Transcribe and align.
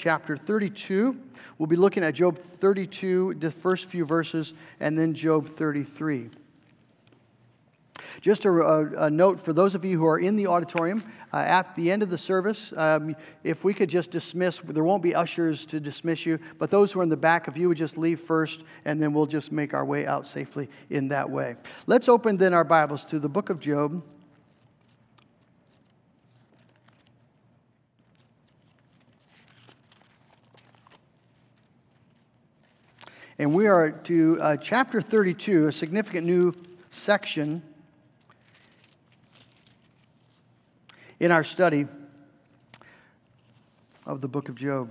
chapter 0.00 0.34
32. 0.34 1.14
We'll 1.58 1.66
be 1.66 1.76
looking 1.76 2.02
at 2.02 2.14
Job 2.14 2.40
32, 2.60 3.34
the 3.38 3.50
first 3.50 3.90
few 3.90 4.06
verses, 4.06 4.54
and 4.80 4.98
then 4.98 5.12
Job 5.12 5.56
33. 5.58 6.30
Just 8.22 8.46
a, 8.46 8.50
a, 8.50 9.06
a, 9.06 9.10
note 9.10 9.44
for 9.44 9.52
those 9.52 9.74
of 9.74 9.84
you 9.84 9.98
who 9.98 10.06
are 10.06 10.18
in 10.18 10.36
the 10.36 10.46
auditorium, 10.46 11.02
uh, 11.34 11.36
at 11.36 11.76
the 11.76 11.90
end 11.90 12.02
of 12.02 12.08
the 12.08 12.16
service, 12.16 12.72
um, 12.76 13.14
if 13.44 13.62
we 13.62 13.74
could 13.74 13.90
just 13.90 14.10
dismiss, 14.10 14.60
there 14.64 14.84
won't 14.84 15.02
be 15.02 15.14
ushers 15.14 15.66
to 15.66 15.78
dismiss 15.80 16.24
you, 16.24 16.38
but 16.58 16.70
those 16.70 16.92
who 16.92 17.00
are 17.00 17.02
in 17.02 17.10
the 17.10 17.16
back, 17.16 17.46
if 17.46 17.56
you 17.56 17.68
would 17.68 17.78
just 17.78 17.98
leave 17.98 18.20
first, 18.20 18.60
and 18.86 19.02
then 19.02 19.12
we'll 19.12 19.26
just 19.26 19.52
make 19.52 19.74
our 19.74 19.84
way 19.84 20.06
out 20.06 20.26
safely 20.26 20.68
in 20.88 21.08
that 21.08 21.28
way. 21.28 21.56
Let's 21.86 22.08
open 22.08 22.38
then 22.38 22.54
our 22.54 22.64
Bibles 22.64 23.04
to 23.06 23.18
the 23.18 23.28
book 23.28 23.50
of 23.50 23.60
Job. 23.60 24.02
And 33.40 33.54
we 33.54 33.68
are 33.68 33.90
to 33.90 34.38
uh, 34.38 34.56
chapter 34.58 35.00
32, 35.00 35.68
a 35.68 35.72
significant 35.72 36.26
new 36.26 36.54
section 36.90 37.62
in 41.20 41.30
our 41.30 41.42
study 41.42 41.86
of 44.04 44.20
the 44.20 44.28
book 44.28 44.50
of 44.50 44.56
Job. 44.56 44.90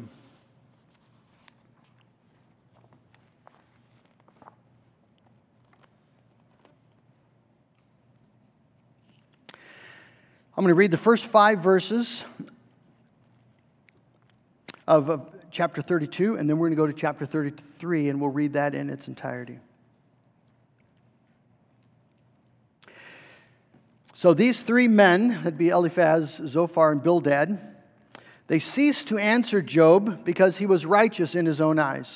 I'm 10.58 10.64
going 10.64 10.70
to 10.70 10.74
read 10.74 10.90
the 10.90 10.98
first 10.98 11.28
five 11.28 11.60
verses 11.60 12.24
of, 14.88 15.12
of 15.12 15.39
chapter 15.52 15.82
32, 15.82 16.36
and 16.36 16.50
then 16.50 16.58
we're 16.58 16.68
going 16.68 16.78
to 16.78 16.82
go 16.82 16.88
to 16.88 16.94
chapter 16.94 17.26
33, 17.26 18.10
and 18.10 18.22
we'll 18.22 18.30
read 18.30 18.54
that 18.54 18.76
in 18.76 18.90
its 18.90 19.08
entirety. 19.08 19.60
So 24.16 24.34
these 24.34 24.60
three 24.60 24.88
men, 24.88 25.30
that'd 25.30 25.58
be 25.58 25.70
Eliphaz, 25.70 26.42
Zophar, 26.46 26.92
and 26.92 27.02
Bildad, 27.02 27.58
they 28.48 28.60
ceased 28.60 29.08
to 29.08 29.18
answer 29.18 29.62
Job 29.62 30.26
because 30.26 30.58
he 30.58 30.66
was 30.66 30.86
righteous 30.86 31.36
in 31.36 31.46
his 31.46 31.62
own 31.62 31.80
eyes. 31.80 32.08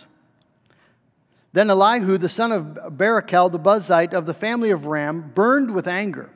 Then 1.53 1.69
Elihu, 1.69 2.17
the 2.17 2.27
son 2.27 2.51
of 2.51 2.65
Barachel, 2.97 3.51
the 3.51 3.59
Buzite 3.59 4.13
of 4.13 4.25
the 4.25 4.33
family 4.33 4.71
of 4.71 4.87
Ram, 4.87 5.31
burned 5.33 5.73
with 5.73 5.87
anger. 5.87 6.29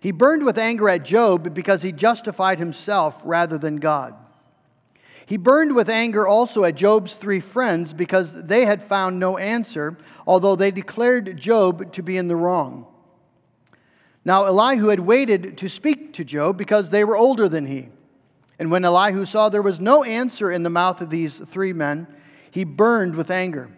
He 0.00 0.12
burned 0.12 0.44
with 0.44 0.56
anger 0.56 0.88
at 0.88 1.04
Job 1.04 1.52
because 1.52 1.82
he 1.82 1.92
justified 1.92 2.58
himself 2.58 3.20
rather 3.24 3.58
than 3.58 3.76
God. 3.76 4.14
He 5.30 5.36
burned 5.36 5.76
with 5.76 5.88
anger 5.88 6.26
also 6.26 6.64
at 6.64 6.74
Job's 6.74 7.14
three 7.14 7.38
friends 7.38 7.92
because 7.92 8.32
they 8.34 8.64
had 8.64 8.82
found 8.82 9.20
no 9.20 9.38
answer, 9.38 9.96
although 10.26 10.56
they 10.56 10.72
declared 10.72 11.36
Job 11.36 11.92
to 11.92 12.02
be 12.02 12.16
in 12.16 12.26
the 12.26 12.34
wrong. 12.34 12.84
Now, 14.24 14.46
Elihu 14.46 14.88
had 14.88 14.98
waited 14.98 15.56
to 15.58 15.68
speak 15.68 16.14
to 16.14 16.24
Job 16.24 16.58
because 16.58 16.90
they 16.90 17.04
were 17.04 17.16
older 17.16 17.48
than 17.48 17.64
he. 17.64 17.90
And 18.58 18.72
when 18.72 18.84
Elihu 18.84 19.24
saw 19.24 19.48
there 19.48 19.62
was 19.62 19.78
no 19.78 20.02
answer 20.02 20.50
in 20.50 20.64
the 20.64 20.68
mouth 20.68 21.00
of 21.00 21.10
these 21.10 21.40
three 21.52 21.72
men, 21.72 22.08
he 22.50 22.64
burned 22.64 23.14
with 23.14 23.30
anger. 23.30 23.70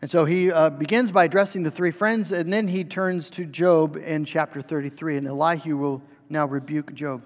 And 0.00 0.10
so 0.10 0.24
he 0.24 0.50
uh, 0.50 0.70
begins 0.70 1.12
by 1.12 1.24
addressing 1.24 1.64
the 1.64 1.70
three 1.70 1.90
friends, 1.90 2.32
and 2.32 2.50
then 2.50 2.66
he 2.66 2.82
turns 2.82 3.28
to 3.28 3.44
Job 3.44 3.98
in 3.98 4.24
chapter 4.24 4.62
33. 4.62 5.18
And 5.18 5.26
Elihu 5.26 5.76
will 5.76 6.02
now 6.30 6.46
rebuke 6.46 6.94
Job. 6.94 7.20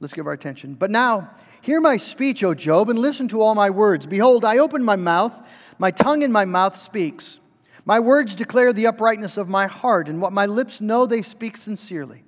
Let's 0.00 0.14
give 0.14 0.26
our 0.26 0.32
attention. 0.32 0.74
But 0.74 0.90
now, 0.90 1.30
hear 1.62 1.80
my 1.80 1.96
speech, 1.96 2.42
O 2.44 2.54
Job, 2.54 2.90
and 2.90 2.98
listen 2.98 3.28
to 3.28 3.40
all 3.40 3.54
my 3.54 3.70
words. 3.70 4.06
Behold, 4.06 4.44
I 4.44 4.58
open 4.58 4.84
my 4.84 4.96
mouth, 4.96 5.32
my 5.78 5.90
tongue 5.90 6.22
in 6.22 6.32
my 6.32 6.44
mouth 6.44 6.80
speaks. 6.80 7.38
My 7.84 8.00
words 8.00 8.34
declare 8.34 8.72
the 8.72 8.86
uprightness 8.86 9.36
of 9.36 9.48
my 9.48 9.66
heart, 9.66 10.08
and 10.08 10.20
what 10.20 10.32
my 10.32 10.46
lips 10.46 10.80
know 10.80 11.06
they 11.06 11.22
speak 11.22 11.56
sincerely. 11.56 12.24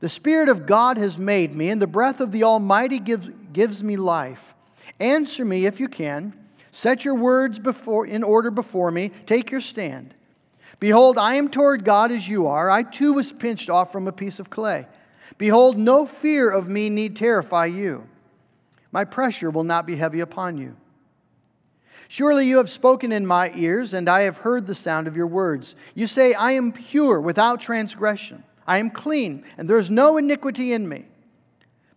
The 0.00 0.08
Spirit 0.08 0.48
of 0.48 0.66
God 0.66 0.96
has 0.96 1.18
made 1.18 1.54
me, 1.54 1.70
and 1.70 1.82
the 1.82 1.86
breath 1.86 2.20
of 2.20 2.32
the 2.32 2.44
Almighty 2.44 2.98
gives, 2.98 3.28
gives 3.52 3.82
me 3.82 3.96
life. 3.96 4.40
Answer 5.00 5.44
me 5.44 5.66
if 5.66 5.80
you 5.80 5.88
can. 5.88 6.34
Set 6.72 7.04
your 7.04 7.14
words 7.14 7.58
before, 7.58 8.06
in 8.06 8.22
order 8.22 8.50
before 8.50 8.90
me. 8.90 9.10
Take 9.26 9.50
your 9.50 9.60
stand. 9.60 10.14
Behold, 10.80 11.18
I 11.18 11.34
am 11.34 11.48
toward 11.48 11.84
God 11.84 12.12
as 12.12 12.28
you 12.28 12.46
are. 12.46 12.70
I 12.70 12.84
too 12.84 13.14
was 13.14 13.32
pinched 13.32 13.68
off 13.68 13.90
from 13.90 14.06
a 14.06 14.12
piece 14.12 14.38
of 14.38 14.50
clay. 14.50 14.86
Behold, 15.36 15.76
no 15.76 16.06
fear 16.06 16.50
of 16.50 16.68
me 16.68 16.88
need 16.88 17.16
terrify 17.16 17.66
you. 17.66 18.06
My 18.92 19.04
pressure 19.04 19.50
will 19.50 19.64
not 19.64 19.86
be 19.86 19.96
heavy 19.96 20.20
upon 20.20 20.56
you. 20.56 20.74
Surely 22.08 22.46
you 22.46 22.56
have 22.56 22.70
spoken 22.70 23.12
in 23.12 23.26
my 23.26 23.52
ears, 23.54 23.92
and 23.92 24.08
I 24.08 24.22
have 24.22 24.38
heard 24.38 24.66
the 24.66 24.74
sound 24.74 25.06
of 25.06 25.16
your 25.16 25.26
words. 25.26 25.74
You 25.94 26.06
say, 26.06 26.32
I 26.32 26.52
am 26.52 26.72
pure, 26.72 27.20
without 27.20 27.60
transgression. 27.60 28.42
I 28.66 28.78
am 28.78 28.90
clean, 28.90 29.44
and 29.58 29.68
there 29.68 29.78
is 29.78 29.90
no 29.90 30.16
iniquity 30.16 30.72
in 30.72 30.88
me. 30.88 31.04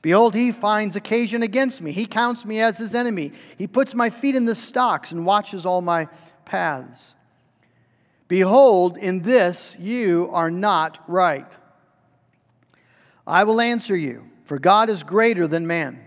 Behold, 0.01 0.33
he 0.33 0.51
finds 0.51 0.95
occasion 0.95 1.43
against 1.43 1.79
me. 1.79 1.93
He 1.93 2.05
counts 2.05 2.43
me 2.43 2.59
as 2.59 2.77
his 2.77 2.93
enemy. 2.93 3.31
He 3.57 3.67
puts 3.67 3.93
my 3.93 4.09
feet 4.09 4.35
in 4.35 4.45
the 4.45 4.55
stocks 4.55 5.11
and 5.11 5.25
watches 5.25 5.65
all 5.65 5.81
my 5.81 6.07
paths. 6.43 7.13
Behold, 8.27 8.97
in 8.97 9.21
this 9.21 9.75
you 9.77 10.29
are 10.31 10.49
not 10.49 10.99
right. 11.07 11.47
I 13.25 13.43
will 13.43 13.61
answer 13.61 13.95
you, 13.95 14.23
for 14.45 14.59
God 14.59 14.89
is 14.89 15.03
greater 15.03 15.47
than 15.47 15.67
man. 15.67 15.99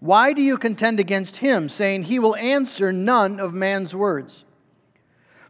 Why 0.00 0.32
do 0.32 0.42
you 0.42 0.58
contend 0.58 1.00
against 1.00 1.36
him, 1.36 1.68
saying, 1.68 2.04
He 2.04 2.18
will 2.18 2.36
answer 2.36 2.92
none 2.92 3.40
of 3.40 3.54
man's 3.54 3.94
words? 3.94 4.44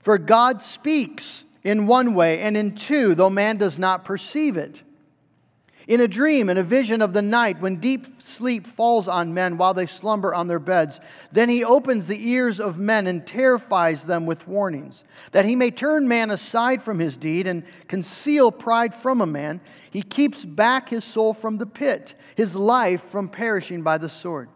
For 0.00 0.18
God 0.18 0.62
speaks 0.62 1.44
in 1.64 1.88
one 1.88 2.14
way 2.14 2.40
and 2.40 2.56
in 2.56 2.76
two, 2.76 3.14
though 3.16 3.30
man 3.30 3.56
does 3.56 3.76
not 3.76 4.04
perceive 4.04 4.56
it. 4.56 4.80
In 5.88 6.00
a 6.00 6.08
dream, 6.08 6.50
in 6.50 6.58
a 6.58 6.64
vision 6.64 7.00
of 7.00 7.12
the 7.12 7.22
night, 7.22 7.60
when 7.60 7.76
deep 7.76 8.20
sleep 8.20 8.66
falls 8.66 9.06
on 9.06 9.32
men 9.32 9.56
while 9.56 9.72
they 9.72 9.86
slumber 9.86 10.34
on 10.34 10.48
their 10.48 10.58
beds, 10.58 10.98
then 11.30 11.48
he 11.48 11.62
opens 11.62 12.06
the 12.06 12.28
ears 12.28 12.58
of 12.58 12.76
men 12.76 13.06
and 13.06 13.24
terrifies 13.24 14.02
them 14.02 14.26
with 14.26 14.48
warnings, 14.48 15.04
that 15.30 15.44
he 15.44 15.54
may 15.54 15.70
turn 15.70 16.08
man 16.08 16.32
aside 16.32 16.82
from 16.82 16.98
his 16.98 17.16
deed 17.16 17.46
and 17.46 17.62
conceal 17.86 18.50
pride 18.50 18.96
from 18.96 19.20
a 19.20 19.26
man. 19.26 19.60
He 19.92 20.02
keeps 20.02 20.44
back 20.44 20.88
his 20.88 21.04
soul 21.04 21.32
from 21.32 21.56
the 21.56 21.66
pit, 21.66 22.14
his 22.34 22.56
life 22.56 23.02
from 23.12 23.28
perishing 23.28 23.82
by 23.82 23.98
the 23.98 24.10
sword. 24.10 24.48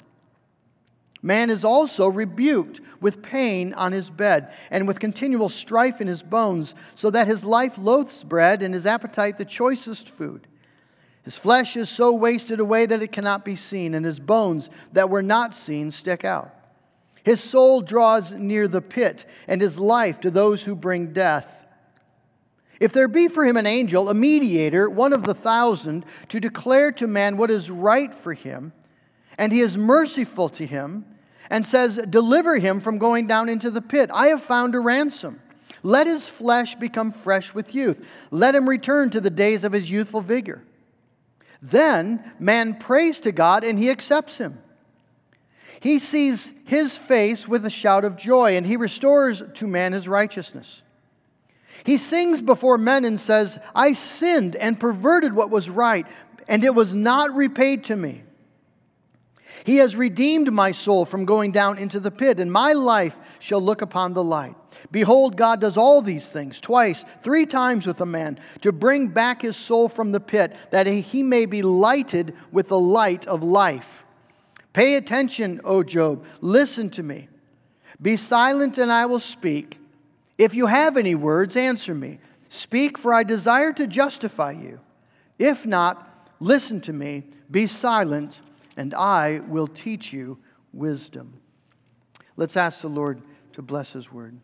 Man 1.23 1.49
is 1.49 1.65
also 1.65 2.09
rebuked 2.09 2.81
with 3.01 3.23
pain 3.23 3.73
on 3.75 3.93
his 3.93 4.11
bed 4.11 4.53
and 4.71 4.89
with 4.89 4.99
continual 4.99 5.49
strife 5.49 6.01
in 6.01 6.09
his 6.09 6.23
bones, 6.23 6.75
so 6.97 7.09
that 7.11 7.29
his 7.29 7.45
life 7.45 7.75
loathes 7.79 8.25
bread 8.25 8.63
and 8.63 8.75
his 8.75 8.87
appetite 8.87 9.39
the 9.39 9.45
choicest 9.45 10.11
food. 10.11 10.49
His 11.25 11.37
flesh 11.37 11.77
is 11.77 11.89
so 11.89 12.13
wasted 12.13 12.61
away 12.61 12.87
that 12.87 13.03
it 13.03 13.13
cannot 13.13 13.45
be 13.45 13.57
seen, 13.57 13.95
and 13.95 14.05
his 14.05 14.19
bones 14.19 14.71
that 14.93 15.11
were 15.11 15.23
not 15.23 15.55
seen 15.55 15.91
stick 15.93 16.25
out. 16.25 16.55
His 17.23 17.43
soul 17.43 17.83
draws 17.83 18.33
near 18.33 18.67
the 18.67 18.81
pit, 18.81 19.27
and 19.47 19.61
his 19.61 19.79
life 19.79 20.21
to 20.21 20.31
those 20.31 20.63
who 20.63 20.75
bring 20.75 21.13
death. 21.13 21.47
If 22.81 22.95
there 22.95 23.09
be 23.09 23.29
for 23.29 23.45
him 23.45 23.59
an 23.59 23.67
angel, 23.67 24.09
a 24.09 24.15
mediator, 24.15 24.89
one 24.89 25.13
of 25.13 25.23
the 25.23 25.35
thousand, 25.35 26.07
to 26.31 26.41
declare 26.41 26.93
to 26.93 27.07
man 27.07 27.37
what 27.37 27.51
is 27.51 27.71
right 27.71 28.15
for 28.15 28.33
him, 28.33 28.73
and 29.37 29.53
he 29.53 29.61
is 29.61 29.77
merciful 29.77 30.49
to 30.51 30.67
him, 30.67 31.05
and 31.51 31.67
says, 31.67 32.01
Deliver 32.09 32.57
him 32.57 32.81
from 32.81 32.97
going 32.97 33.27
down 33.27 33.51
into 33.51 33.71
the 33.71 33.83
pit, 33.83 34.11
I 34.15 34.29
have 34.29 34.45
found 34.45 34.75
a 34.75 34.81
ransom. 34.81 35.41
Let 35.83 36.07
his 36.07 36.27
flesh 36.27 36.75
become 36.77 37.13
fresh 37.13 37.53
with 37.53 37.75
youth. 37.75 37.99
Let 38.31 38.55
him 38.55 38.69
return 38.69 39.11
to 39.11 39.21
the 39.21 39.31
days 39.31 39.65
of 39.65 39.73
his 39.73 39.91
youthful 39.91 40.23
vigor. 40.23 40.63
Then 41.63 42.33
man 42.39 42.75
prays 42.75 43.21
to 43.21 43.33
God 43.33 43.65
and 43.65 43.79
he 43.79 43.91
accepts 43.91 44.37
him. 44.37 44.59
He 45.81 45.99
sees 45.99 46.51
his 46.65 46.97
face 46.97 47.49
with 47.49 47.65
a 47.65 47.71
shout 47.71 48.05
of 48.05 48.17
joy 48.17 48.57
and 48.57 48.67
he 48.67 48.77
restores 48.77 49.43
to 49.55 49.67
man 49.67 49.93
his 49.93 50.07
righteousness. 50.07 50.83
He 51.85 51.99
sings 51.99 52.43
before 52.43 52.79
men 52.79 53.05
and 53.05 53.19
says, 53.19 53.59
I 53.75 53.95
sinned 53.95 54.57
and 54.57 54.79
perverted 54.79 55.33
what 55.35 55.51
was 55.51 55.71
right, 55.71 56.07
and 56.47 56.65
it 56.65 56.75
was 56.75 56.93
not 56.93 57.35
repaid 57.35 57.85
to 57.85 57.97
me. 57.97 58.23
He 59.65 59.77
has 59.77 59.97
redeemed 59.97 60.53
my 60.53 60.73
soul 60.73 61.05
from 61.05 61.25
going 61.25 61.53
down 61.53 61.79
into 61.79 62.01
the 62.01 62.11
pit, 62.11 62.41
and 62.41 62.53
my 62.53 62.73
life 62.73 63.17
shall 63.39 63.63
look 63.63 63.83
upon 63.83 64.13
the 64.13 64.25
light. 64.25 64.57
Behold, 64.91 65.37
God 65.37 65.61
does 65.61 65.77
all 65.77 66.03
these 66.03 66.27
things 66.27 66.61
twice, 66.61 67.05
three 67.23 67.47
times 67.47 67.87
with 67.87 68.01
a 68.01 68.07
man, 68.07 68.39
to 68.63 68.73
bring 68.73 69.09
back 69.09 69.43
his 69.43 69.57
soul 69.57 69.89
from 69.89 70.13
the 70.13 70.21
pit, 70.21 70.57
that 70.71 70.87
he 70.87 71.23
may 71.23 71.47
be 71.47 71.63
lighted 71.63 72.35
with 72.53 72.69
the 72.69 72.79
light 72.79 73.27
of 73.27 73.43
life. 73.43 73.87
Pay 74.73 74.95
attention, 74.95 75.61
O 75.65 75.83
Job. 75.83 76.25
Listen 76.41 76.91
to 76.91 77.03
me. 77.03 77.29
Be 78.03 78.17
silent, 78.17 78.79
and 78.79 78.91
I 78.91 79.07
will 79.07 79.21
speak. 79.21 79.79
If 80.39 80.55
you 80.55 80.67
have 80.67 80.97
any 80.97 81.15
words, 81.15 81.57
answer 81.57 81.95
me. 81.95 82.19
Speak, 82.49 82.97
for 82.97 83.13
I 83.13 83.23
desire 83.23 83.73
to 83.75 83.87
justify 83.87 84.53
you. 84.53 84.81
If 85.39 85.67
not, 85.67 86.29
listen 86.41 86.81
to 86.83 86.93
me. 86.93 87.25
Be 87.51 87.67
silent, 87.67 88.41
and 88.77 88.95
I 88.95 89.41
will 89.49 89.67
teach 89.67 90.13
you 90.13 90.39
wisdom. 90.73 91.35
Let's 92.37 92.57
ask 92.57 92.81
the 92.81 92.89
Lord 92.89 93.21
to 93.53 93.63
bless 93.63 93.91
his 93.91 94.11
word. 94.11 94.39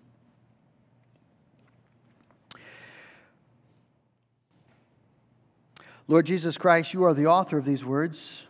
Lord 6.08 6.24
Jesus 6.24 6.56
Christ, 6.56 6.92
you 6.92 7.02
are 7.04 7.14
the 7.14 7.26
author 7.26 7.58
of 7.58 7.64
these 7.64 7.84
words. 7.84 8.44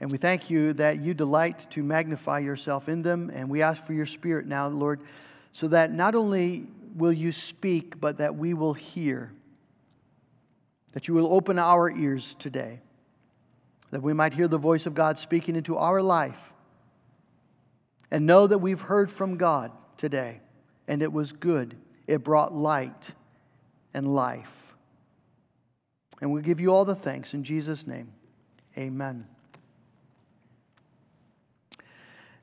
And 0.00 0.10
we 0.10 0.18
thank 0.18 0.50
you 0.50 0.72
that 0.72 1.00
you 1.00 1.14
delight 1.14 1.70
to 1.70 1.84
magnify 1.84 2.40
yourself 2.40 2.88
in 2.88 3.02
them. 3.02 3.30
And 3.32 3.48
we 3.48 3.62
ask 3.62 3.86
for 3.86 3.92
your 3.92 4.06
spirit 4.06 4.46
now, 4.46 4.66
Lord, 4.66 5.00
so 5.52 5.68
that 5.68 5.92
not 5.92 6.16
only 6.16 6.66
will 6.96 7.12
you 7.12 7.30
speak, 7.30 8.00
but 8.00 8.18
that 8.18 8.34
we 8.34 8.54
will 8.54 8.74
hear. 8.74 9.30
That 10.94 11.06
you 11.06 11.14
will 11.14 11.32
open 11.32 11.60
our 11.60 11.88
ears 11.88 12.34
today. 12.40 12.80
That 13.92 14.02
we 14.02 14.12
might 14.12 14.32
hear 14.32 14.48
the 14.48 14.58
voice 14.58 14.86
of 14.86 14.94
God 14.94 15.18
speaking 15.18 15.54
into 15.54 15.76
our 15.76 16.02
life. 16.02 16.52
And 18.10 18.26
know 18.26 18.48
that 18.48 18.58
we've 18.58 18.80
heard 18.80 19.12
from 19.12 19.36
God 19.36 19.70
today. 19.96 20.40
And 20.88 21.02
it 21.02 21.12
was 21.12 21.30
good, 21.30 21.76
it 22.08 22.24
brought 22.24 22.52
light 22.52 23.10
and 23.94 24.12
life. 24.12 24.61
And 26.22 26.32
we 26.32 26.40
give 26.40 26.60
you 26.60 26.72
all 26.72 26.84
the 26.84 26.94
thanks 26.94 27.34
in 27.34 27.42
Jesus' 27.42 27.84
name. 27.84 28.06
Amen. 28.78 29.26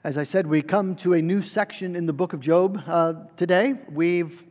As 0.04 0.18
I 0.18 0.26
said, 0.26 0.46
we 0.46 0.62
come 0.62 0.98
to 0.98 1.14
a 1.14 1.22
new 1.22 1.42
section 1.42 1.96
in 1.96 2.06
the 2.06 2.12
book 2.12 2.34
of 2.34 2.42
Job 2.42 2.84
uh, 2.86 3.14
today. 3.38 3.76
We've 3.90 4.44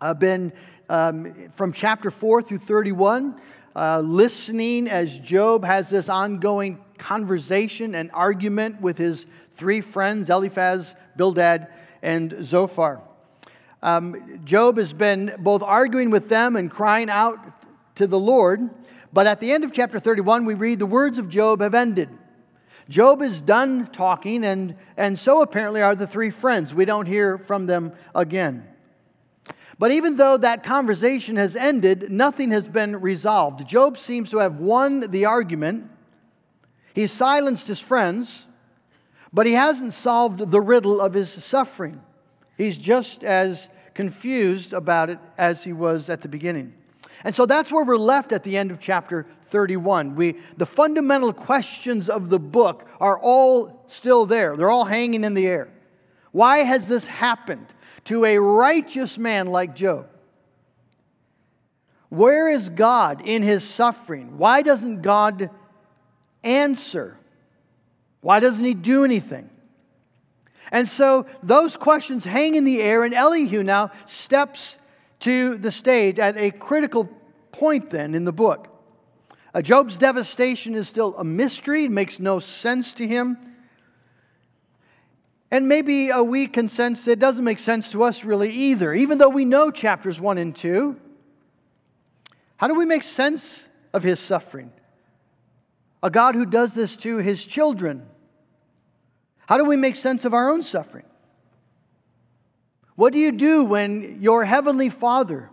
uh, 0.00 0.12
been 0.12 0.52
um, 0.88 1.52
from 1.56 1.72
chapter 1.72 2.10
4 2.10 2.42
through 2.42 2.58
31, 2.58 3.40
uh, 3.76 4.00
listening 4.00 4.88
as 4.88 5.16
Job 5.20 5.64
has 5.64 5.88
this 5.88 6.08
ongoing 6.08 6.80
conversation 6.98 7.94
and 7.94 8.10
argument 8.12 8.80
with 8.80 8.98
his 8.98 9.24
three 9.56 9.80
friends, 9.80 10.30
Eliphaz, 10.30 10.96
Bildad, 11.16 11.68
and 12.02 12.34
Zophar. 12.42 13.02
Um, 13.84 14.40
Job 14.44 14.78
has 14.78 14.92
been 14.92 15.36
both 15.38 15.62
arguing 15.62 16.10
with 16.10 16.28
them 16.28 16.56
and 16.56 16.68
crying 16.68 17.08
out 17.08 17.38
to 17.98 18.06
the 18.06 18.18
Lord, 18.18 18.70
but 19.12 19.26
at 19.26 19.40
the 19.40 19.52
end 19.52 19.64
of 19.64 19.72
chapter 19.72 19.98
31, 19.98 20.44
we 20.44 20.54
read 20.54 20.78
the 20.78 20.86
words 20.86 21.18
of 21.18 21.28
Job 21.28 21.60
have 21.60 21.74
ended. 21.74 22.08
Job 22.88 23.20
is 23.20 23.40
done 23.40 23.88
talking, 23.92 24.44
and, 24.44 24.74
and 24.96 25.18
so 25.18 25.42
apparently 25.42 25.82
are 25.82 25.94
the 25.94 26.06
three 26.06 26.30
friends. 26.30 26.72
We 26.72 26.86
don't 26.86 27.06
hear 27.06 27.38
from 27.38 27.66
them 27.66 27.92
again. 28.14 28.64
But 29.78 29.92
even 29.92 30.16
though 30.16 30.38
that 30.38 30.64
conversation 30.64 31.36
has 31.36 31.54
ended, 31.54 32.10
nothing 32.10 32.50
has 32.50 32.66
been 32.66 33.00
resolved. 33.00 33.66
Job 33.68 33.98
seems 33.98 34.30
to 34.30 34.38
have 34.38 34.56
won 34.56 35.10
the 35.10 35.26
argument. 35.26 35.90
He's 36.94 37.12
silenced 37.12 37.66
his 37.66 37.78
friends, 37.78 38.44
but 39.32 39.46
he 39.46 39.52
hasn't 39.52 39.92
solved 39.92 40.50
the 40.50 40.60
riddle 40.60 41.00
of 41.00 41.12
his 41.12 41.30
suffering. 41.44 42.00
He's 42.56 42.78
just 42.78 43.22
as 43.22 43.68
confused 43.94 44.72
about 44.72 45.10
it 45.10 45.18
as 45.36 45.62
he 45.62 45.72
was 45.72 46.08
at 46.08 46.22
the 46.22 46.28
beginning. 46.28 46.72
And 47.24 47.34
so 47.34 47.46
that's 47.46 47.72
where 47.72 47.84
we're 47.84 47.96
left 47.96 48.32
at 48.32 48.44
the 48.44 48.56
end 48.56 48.70
of 48.70 48.80
chapter 48.80 49.26
31. 49.50 50.14
We, 50.14 50.36
the 50.56 50.66
fundamental 50.66 51.32
questions 51.32 52.08
of 52.08 52.28
the 52.28 52.38
book 52.38 52.86
are 53.00 53.18
all 53.18 53.84
still 53.88 54.26
there, 54.26 54.56
they're 54.56 54.70
all 54.70 54.84
hanging 54.84 55.24
in 55.24 55.34
the 55.34 55.46
air. 55.46 55.68
Why 56.32 56.58
has 56.58 56.86
this 56.86 57.06
happened 57.06 57.66
to 58.04 58.24
a 58.24 58.38
righteous 58.38 59.18
man 59.18 59.48
like 59.48 59.74
Job? 59.74 60.06
Where 62.10 62.48
is 62.48 62.68
God 62.68 63.26
in 63.26 63.42
his 63.42 63.64
suffering? 63.64 64.38
Why 64.38 64.62
doesn't 64.62 65.02
God 65.02 65.50
answer? 66.42 67.18
Why 68.20 68.40
doesn't 68.40 68.64
he 68.64 68.74
do 68.74 69.04
anything? 69.04 69.50
And 70.70 70.88
so 70.88 71.26
those 71.42 71.76
questions 71.76 72.24
hang 72.24 72.54
in 72.54 72.64
the 72.64 72.82
air, 72.82 73.04
and 73.04 73.14
Elihu 73.14 73.62
now 73.62 73.90
steps 74.06 74.76
to 75.20 75.56
the 75.56 75.72
stage 75.72 76.18
at 76.18 76.36
a 76.36 76.50
critical 76.50 77.08
point 77.52 77.90
then 77.90 78.14
in 78.14 78.24
the 78.24 78.32
book. 78.32 78.68
Uh, 79.54 79.62
Job's 79.62 79.96
devastation 79.96 80.74
is 80.74 80.88
still 80.88 81.14
a 81.16 81.24
mystery, 81.24 81.84
it 81.84 81.90
makes 81.90 82.18
no 82.18 82.38
sense 82.38 82.92
to 82.94 83.06
him. 83.06 83.38
And 85.50 85.66
maybe 85.66 86.12
uh, 86.12 86.22
we 86.22 86.46
can 86.46 86.68
sense 86.68 87.08
it 87.08 87.18
doesn't 87.18 87.44
make 87.44 87.58
sense 87.58 87.88
to 87.90 88.02
us 88.02 88.22
really 88.22 88.50
either, 88.50 88.92
even 88.92 89.18
though 89.18 89.30
we 89.30 89.44
know 89.44 89.70
chapters 89.70 90.20
1 90.20 90.38
and 90.38 90.54
2. 90.54 90.96
How 92.58 92.68
do 92.68 92.74
we 92.74 92.84
make 92.84 93.02
sense 93.02 93.58
of 93.94 94.02
his 94.02 94.20
suffering? 94.20 94.70
A 96.02 96.10
God 96.10 96.34
who 96.34 96.44
does 96.44 96.74
this 96.74 96.96
to 96.98 97.16
his 97.16 97.42
children. 97.42 98.06
How 99.46 99.56
do 99.56 99.64
we 99.64 99.76
make 99.76 99.96
sense 99.96 100.24
of 100.24 100.34
our 100.34 100.50
own 100.50 100.62
suffering? 100.62 101.06
What 102.98 103.12
do 103.12 103.20
you 103.20 103.30
do 103.30 103.62
when 103.62 104.20
your 104.20 104.44
heavenly 104.44 104.90
Father 104.90 105.50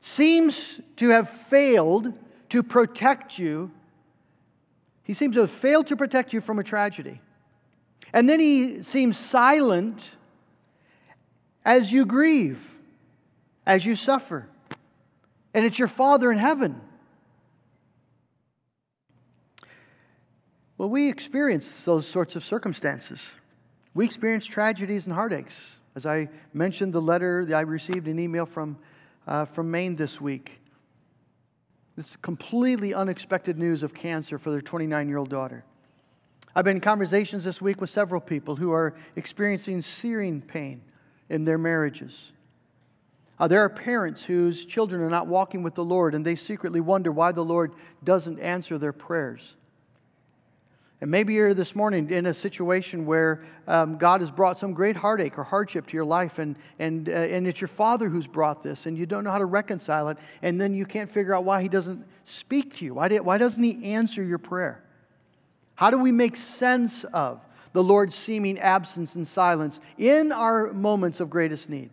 seems 0.00 0.80
to 0.96 1.10
have 1.10 1.28
failed 1.50 2.14
to 2.48 2.62
protect 2.62 3.38
you? 3.38 3.70
He 5.02 5.12
seems 5.12 5.34
to 5.34 5.42
have 5.42 5.50
failed 5.50 5.88
to 5.88 5.96
protect 5.96 6.32
you 6.32 6.40
from 6.40 6.58
a 6.58 6.64
tragedy. 6.64 7.20
And 8.14 8.26
then 8.26 8.40
he 8.40 8.82
seems 8.84 9.18
silent 9.18 10.00
as 11.62 11.92
you 11.92 12.06
grieve, 12.06 12.58
as 13.66 13.84
you 13.84 13.94
suffer. 13.94 14.48
And 15.52 15.62
it's 15.66 15.78
your 15.78 15.88
Father 15.88 16.32
in 16.32 16.38
heaven. 16.38 16.80
Well, 20.78 20.88
we 20.88 21.10
experience 21.10 21.68
those 21.84 22.08
sorts 22.08 22.34
of 22.34 22.42
circumstances. 22.46 23.18
We 23.92 24.06
experience 24.06 24.46
tragedies 24.46 25.04
and 25.04 25.14
heartaches. 25.14 25.52
As 25.96 26.06
I 26.06 26.28
mentioned, 26.52 26.92
the 26.92 27.00
letter 27.00 27.48
I 27.54 27.62
received 27.62 28.06
an 28.06 28.18
email 28.18 28.46
from, 28.46 28.78
uh, 29.26 29.46
from 29.46 29.70
Maine 29.70 29.96
this 29.96 30.20
week. 30.20 30.52
This 31.96 32.16
completely 32.22 32.94
unexpected 32.94 33.58
news 33.58 33.82
of 33.82 33.92
cancer 33.92 34.38
for 34.38 34.50
their 34.50 34.62
29 34.62 35.08
year 35.08 35.18
old 35.18 35.30
daughter. 35.30 35.64
I've 36.54 36.64
been 36.64 36.76
in 36.76 36.80
conversations 36.80 37.44
this 37.44 37.60
week 37.60 37.80
with 37.80 37.90
several 37.90 38.20
people 38.20 38.56
who 38.56 38.72
are 38.72 38.94
experiencing 39.16 39.82
searing 39.82 40.40
pain 40.40 40.82
in 41.28 41.44
their 41.44 41.58
marriages. 41.58 42.12
Uh, 43.38 43.48
there 43.48 43.62
are 43.62 43.68
parents 43.68 44.22
whose 44.22 44.64
children 44.66 45.00
are 45.00 45.10
not 45.10 45.26
walking 45.26 45.62
with 45.62 45.74
the 45.74 45.84
Lord 45.84 46.14
and 46.14 46.24
they 46.24 46.36
secretly 46.36 46.80
wonder 46.80 47.10
why 47.12 47.32
the 47.32 47.44
Lord 47.44 47.72
doesn't 48.04 48.38
answer 48.38 48.78
their 48.78 48.92
prayers. 48.92 49.40
And 51.00 51.10
maybe 51.10 51.32
you're 51.32 51.54
this 51.54 51.74
morning 51.74 52.10
in 52.10 52.26
a 52.26 52.34
situation 52.34 53.06
where 53.06 53.42
um, 53.66 53.96
God 53.96 54.20
has 54.20 54.30
brought 54.30 54.58
some 54.58 54.74
great 54.74 54.96
heartache 54.96 55.38
or 55.38 55.44
hardship 55.44 55.86
to 55.86 55.94
your 55.94 56.04
life, 56.04 56.38
and, 56.38 56.56
and, 56.78 57.08
uh, 57.08 57.12
and 57.12 57.46
it's 57.46 57.58
your 57.58 57.68
father 57.68 58.10
who's 58.10 58.26
brought 58.26 58.62
this, 58.62 58.84
and 58.84 58.98
you 58.98 59.06
don't 59.06 59.24
know 59.24 59.30
how 59.30 59.38
to 59.38 59.46
reconcile 59.46 60.10
it, 60.10 60.18
and 60.42 60.60
then 60.60 60.74
you 60.74 60.84
can't 60.84 61.10
figure 61.10 61.34
out 61.34 61.44
why 61.44 61.62
he 61.62 61.68
doesn't 61.68 62.04
speak 62.26 62.76
to 62.78 62.84
you. 62.84 62.94
Why, 62.94 63.08
did, 63.08 63.20
why 63.20 63.38
doesn't 63.38 63.62
he 63.62 63.92
answer 63.94 64.22
your 64.22 64.38
prayer? 64.38 64.82
How 65.74 65.90
do 65.90 65.96
we 65.96 66.12
make 66.12 66.36
sense 66.36 67.06
of 67.14 67.40
the 67.72 67.82
Lord's 67.82 68.14
seeming 68.14 68.58
absence 68.58 69.14
and 69.14 69.26
silence 69.26 69.80
in 69.96 70.32
our 70.32 70.70
moments 70.74 71.20
of 71.20 71.30
greatest 71.30 71.70
need? 71.70 71.88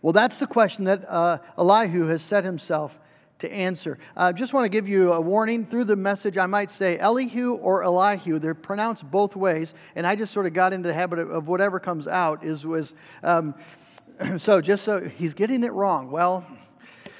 Well, 0.00 0.14
that's 0.14 0.38
the 0.38 0.46
question 0.46 0.84
that 0.84 1.06
uh, 1.06 1.38
Elihu 1.58 2.06
has 2.06 2.22
set 2.22 2.44
himself 2.44 2.98
to 3.38 3.52
answer. 3.52 3.98
I 4.16 4.28
uh, 4.28 4.32
just 4.32 4.52
want 4.52 4.64
to 4.64 4.68
give 4.68 4.88
you 4.88 5.12
a 5.12 5.20
warning 5.20 5.66
through 5.66 5.84
the 5.84 5.96
message. 5.96 6.38
I 6.38 6.46
might 6.46 6.70
say 6.70 6.98
Elihu 6.98 7.54
or 7.54 7.84
Elihu. 7.84 8.38
They're 8.38 8.54
pronounced 8.54 9.10
both 9.10 9.36
ways, 9.36 9.74
and 9.94 10.06
I 10.06 10.16
just 10.16 10.32
sort 10.32 10.46
of 10.46 10.54
got 10.54 10.72
into 10.72 10.88
the 10.88 10.94
habit 10.94 11.18
of, 11.18 11.30
of 11.30 11.48
whatever 11.48 11.78
comes 11.78 12.06
out 12.06 12.44
is 12.44 12.64
was. 12.64 12.94
Um, 13.22 13.54
so 14.38 14.60
just 14.60 14.84
so 14.84 15.00
he's 15.00 15.34
getting 15.34 15.62
it 15.64 15.72
wrong. 15.72 16.10
Well, 16.10 16.46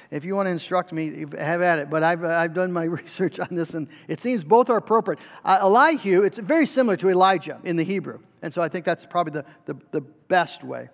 if 0.09 0.23
you 0.23 0.35
want 0.35 0.47
to 0.47 0.51
instruct 0.51 0.93
me, 0.93 1.25
have 1.37 1.61
at 1.61 1.79
it. 1.79 1.89
But 1.89 2.03
I've, 2.03 2.23
I've 2.23 2.53
done 2.53 2.71
my 2.71 2.83
research 2.85 3.39
on 3.39 3.49
this, 3.51 3.71
and 3.71 3.87
it 4.07 4.21
seems 4.21 4.43
both 4.43 4.69
are 4.69 4.77
appropriate. 4.77 5.19
Uh, 5.43 5.59
Elihu, 5.61 6.23
it's 6.23 6.37
very 6.37 6.65
similar 6.65 6.97
to 6.97 7.09
Elijah 7.09 7.59
in 7.63 7.75
the 7.75 7.83
Hebrew. 7.83 8.19
And 8.41 8.53
so 8.53 8.61
I 8.61 8.69
think 8.69 8.85
that's 8.85 9.05
probably 9.05 9.41
the, 9.41 9.73
the, 9.73 9.79
the 9.91 10.01
best 10.01 10.63
way. 10.63 10.89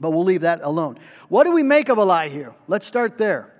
But 0.00 0.10
we'll 0.10 0.24
leave 0.24 0.40
that 0.40 0.62
alone. 0.62 0.98
What 1.28 1.44
do 1.44 1.52
we 1.52 1.62
make 1.62 1.88
of 1.88 1.98
Elihu? 1.98 2.52
Let's 2.66 2.86
start 2.86 3.18
there. 3.18 3.52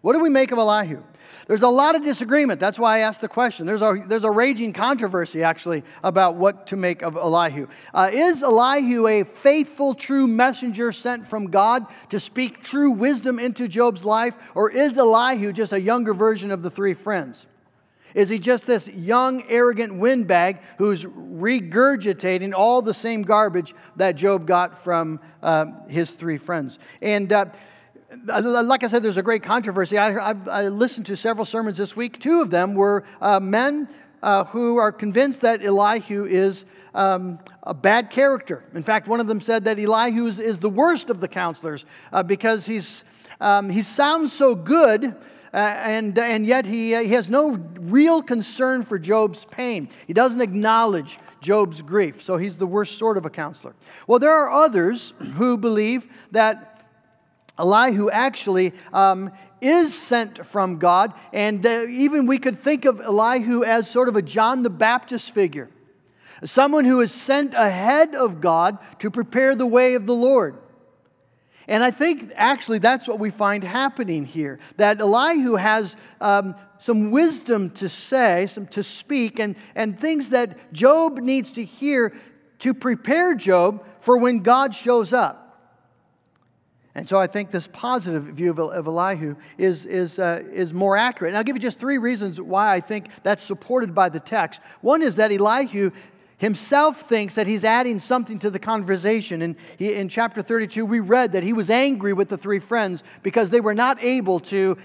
What 0.00 0.12
do 0.12 0.20
we 0.20 0.28
make 0.28 0.52
of 0.52 0.58
Elihu? 0.58 1.02
There's 1.48 1.62
a 1.62 1.68
lot 1.68 1.96
of 1.96 2.04
disagreement. 2.04 2.60
That's 2.60 2.78
why 2.78 2.98
I 2.98 3.00
asked 3.00 3.22
the 3.22 3.28
question. 3.28 3.66
There's 3.66 3.80
a, 3.80 4.04
there's 4.06 4.24
a 4.24 4.30
raging 4.30 4.74
controversy, 4.74 5.42
actually, 5.42 5.82
about 6.04 6.36
what 6.36 6.66
to 6.68 6.76
make 6.76 7.02
of 7.02 7.16
Elihu. 7.16 7.66
Uh, 7.94 8.10
is 8.12 8.42
Elihu 8.42 9.06
a 9.06 9.24
faithful, 9.42 9.94
true 9.94 10.26
messenger 10.26 10.92
sent 10.92 11.26
from 11.26 11.50
God 11.50 11.86
to 12.10 12.20
speak 12.20 12.62
true 12.62 12.90
wisdom 12.90 13.38
into 13.38 13.66
Job's 13.66 14.04
life? 14.04 14.34
Or 14.54 14.70
is 14.70 14.98
Elihu 14.98 15.52
just 15.52 15.72
a 15.72 15.80
younger 15.80 16.12
version 16.12 16.50
of 16.50 16.62
the 16.62 16.70
three 16.70 16.94
friends? 16.94 17.46
Is 18.14 18.28
he 18.28 18.38
just 18.38 18.66
this 18.66 18.86
young, 18.86 19.42
arrogant 19.48 19.98
windbag 19.98 20.58
who's 20.76 21.04
regurgitating 21.04 22.52
all 22.54 22.82
the 22.82 22.94
same 22.94 23.22
garbage 23.22 23.74
that 23.96 24.16
Job 24.16 24.46
got 24.46 24.82
from 24.84 25.20
uh, 25.42 25.66
his 25.88 26.10
three 26.10 26.38
friends? 26.38 26.78
And 27.00 27.32
uh, 27.32 27.46
like 28.24 28.84
I 28.84 28.88
said, 28.88 29.02
there's 29.02 29.16
a 29.16 29.22
great 29.22 29.42
controversy. 29.42 29.98
I, 29.98 30.30
I've, 30.30 30.48
I 30.48 30.68
listened 30.68 31.06
to 31.06 31.16
several 31.16 31.44
sermons 31.44 31.76
this 31.76 31.94
week. 31.94 32.20
Two 32.20 32.40
of 32.40 32.50
them 32.50 32.74
were 32.74 33.04
uh, 33.20 33.38
men 33.38 33.88
uh, 34.22 34.44
who 34.44 34.76
are 34.78 34.90
convinced 34.90 35.42
that 35.42 35.64
Elihu 35.64 36.24
is 36.24 36.64
um, 36.94 37.38
a 37.64 37.74
bad 37.74 38.10
character. 38.10 38.64
In 38.74 38.82
fact, 38.82 39.08
one 39.08 39.20
of 39.20 39.26
them 39.26 39.40
said 39.40 39.64
that 39.64 39.78
Elihu 39.78 40.26
is, 40.26 40.38
is 40.38 40.58
the 40.58 40.70
worst 40.70 41.10
of 41.10 41.20
the 41.20 41.28
counselors 41.28 41.84
uh, 42.12 42.22
because 42.22 42.64
he's, 42.64 43.04
um, 43.40 43.68
he 43.68 43.82
sounds 43.82 44.32
so 44.32 44.54
good. 44.54 45.14
Uh, 45.52 45.56
and, 45.56 46.18
and 46.18 46.46
yet 46.46 46.66
he, 46.66 46.94
uh, 46.94 47.02
he 47.02 47.10
has 47.10 47.28
no 47.28 47.58
real 47.80 48.22
concern 48.22 48.84
for 48.84 48.98
Job's 48.98 49.44
pain. 49.50 49.88
He 50.06 50.12
doesn't 50.12 50.40
acknowledge 50.40 51.18
Job's 51.40 51.80
grief. 51.80 52.22
So 52.22 52.36
he's 52.36 52.56
the 52.56 52.66
worst 52.66 52.98
sort 52.98 53.16
of 53.16 53.24
a 53.24 53.30
counselor. 53.30 53.74
Well, 54.06 54.18
there 54.18 54.32
are 54.32 54.50
others 54.50 55.12
who 55.36 55.56
believe 55.56 56.06
that 56.32 56.77
Elihu 57.58 58.10
actually 58.10 58.72
um, 58.92 59.32
is 59.60 59.96
sent 59.96 60.46
from 60.46 60.78
God, 60.78 61.12
and 61.32 61.64
uh, 61.66 61.86
even 61.88 62.26
we 62.26 62.38
could 62.38 62.62
think 62.62 62.84
of 62.84 63.00
Elihu 63.00 63.64
as 63.64 63.90
sort 63.90 64.08
of 64.08 64.16
a 64.16 64.22
John 64.22 64.62
the 64.62 64.70
Baptist 64.70 65.32
figure, 65.32 65.68
someone 66.44 66.84
who 66.84 67.00
is 67.00 67.12
sent 67.12 67.54
ahead 67.54 68.14
of 68.14 68.40
God 68.40 68.78
to 69.00 69.10
prepare 69.10 69.56
the 69.56 69.66
way 69.66 69.94
of 69.94 70.06
the 70.06 70.14
Lord. 70.14 70.58
And 71.66 71.84
I 71.84 71.90
think 71.90 72.32
actually 72.34 72.78
that's 72.78 73.06
what 73.06 73.18
we 73.18 73.30
find 73.30 73.62
happening 73.62 74.24
here 74.24 74.58
that 74.78 75.00
Elihu 75.00 75.54
has 75.54 75.94
um, 76.20 76.54
some 76.80 77.10
wisdom 77.10 77.70
to 77.72 77.88
say, 77.90 78.46
some 78.46 78.66
to 78.68 78.82
speak, 78.82 79.38
and, 79.38 79.54
and 79.74 80.00
things 80.00 80.30
that 80.30 80.72
Job 80.72 81.18
needs 81.18 81.52
to 81.52 81.64
hear 81.64 82.14
to 82.60 82.72
prepare 82.72 83.34
Job 83.34 83.84
for 84.00 84.16
when 84.16 84.42
God 84.42 84.74
shows 84.74 85.12
up. 85.12 85.47
And 86.98 87.08
so 87.08 87.16
I 87.20 87.28
think 87.28 87.52
this 87.52 87.68
positive 87.72 88.24
view 88.24 88.50
of, 88.50 88.58
of 88.58 88.88
Elihu 88.88 89.36
is, 89.56 89.84
is, 89.84 90.18
uh, 90.18 90.42
is 90.52 90.72
more 90.72 90.96
accurate. 90.96 91.30
And 91.30 91.38
I'll 91.38 91.44
give 91.44 91.54
you 91.54 91.62
just 91.62 91.78
three 91.78 91.96
reasons 91.96 92.40
why 92.40 92.74
I 92.74 92.80
think 92.80 93.10
that's 93.22 93.40
supported 93.40 93.94
by 93.94 94.08
the 94.08 94.18
text. 94.18 94.58
One 94.80 95.00
is 95.00 95.14
that 95.14 95.30
Elihu 95.30 95.92
himself 96.38 97.08
thinks 97.08 97.36
that 97.36 97.46
he's 97.46 97.62
adding 97.62 98.00
something 98.00 98.40
to 98.40 98.50
the 98.50 98.58
conversation. 98.58 99.42
And 99.42 99.54
he, 99.76 99.94
in 99.94 100.08
chapter 100.08 100.42
32, 100.42 100.84
we 100.84 100.98
read 100.98 101.30
that 101.32 101.44
he 101.44 101.52
was 101.52 101.70
angry 101.70 102.14
with 102.14 102.28
the 102.28 102.36
three 102.36 102.58
friends 102.58 103.04
because 103.22 103.48
they 103.48 103.60
were 103.60 103.74
not 103.74 104.02
able 104.02 104.40
to 104.40 104.76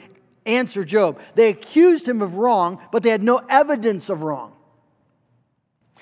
answer 0.46 0.86
Job. 0.86 1.20
They 1.34 1.50
accused 1.50 2.08
him 2.08 2.22
of 2.22 2.36
wrong, 2.36 2.80
but 2.92 3.02
they 3.02 3.10
had 3.10 3.24
no 3.24 3.42
evidence 3.50 4.10
of 4.10 4.22
wrong. 4.22 4.53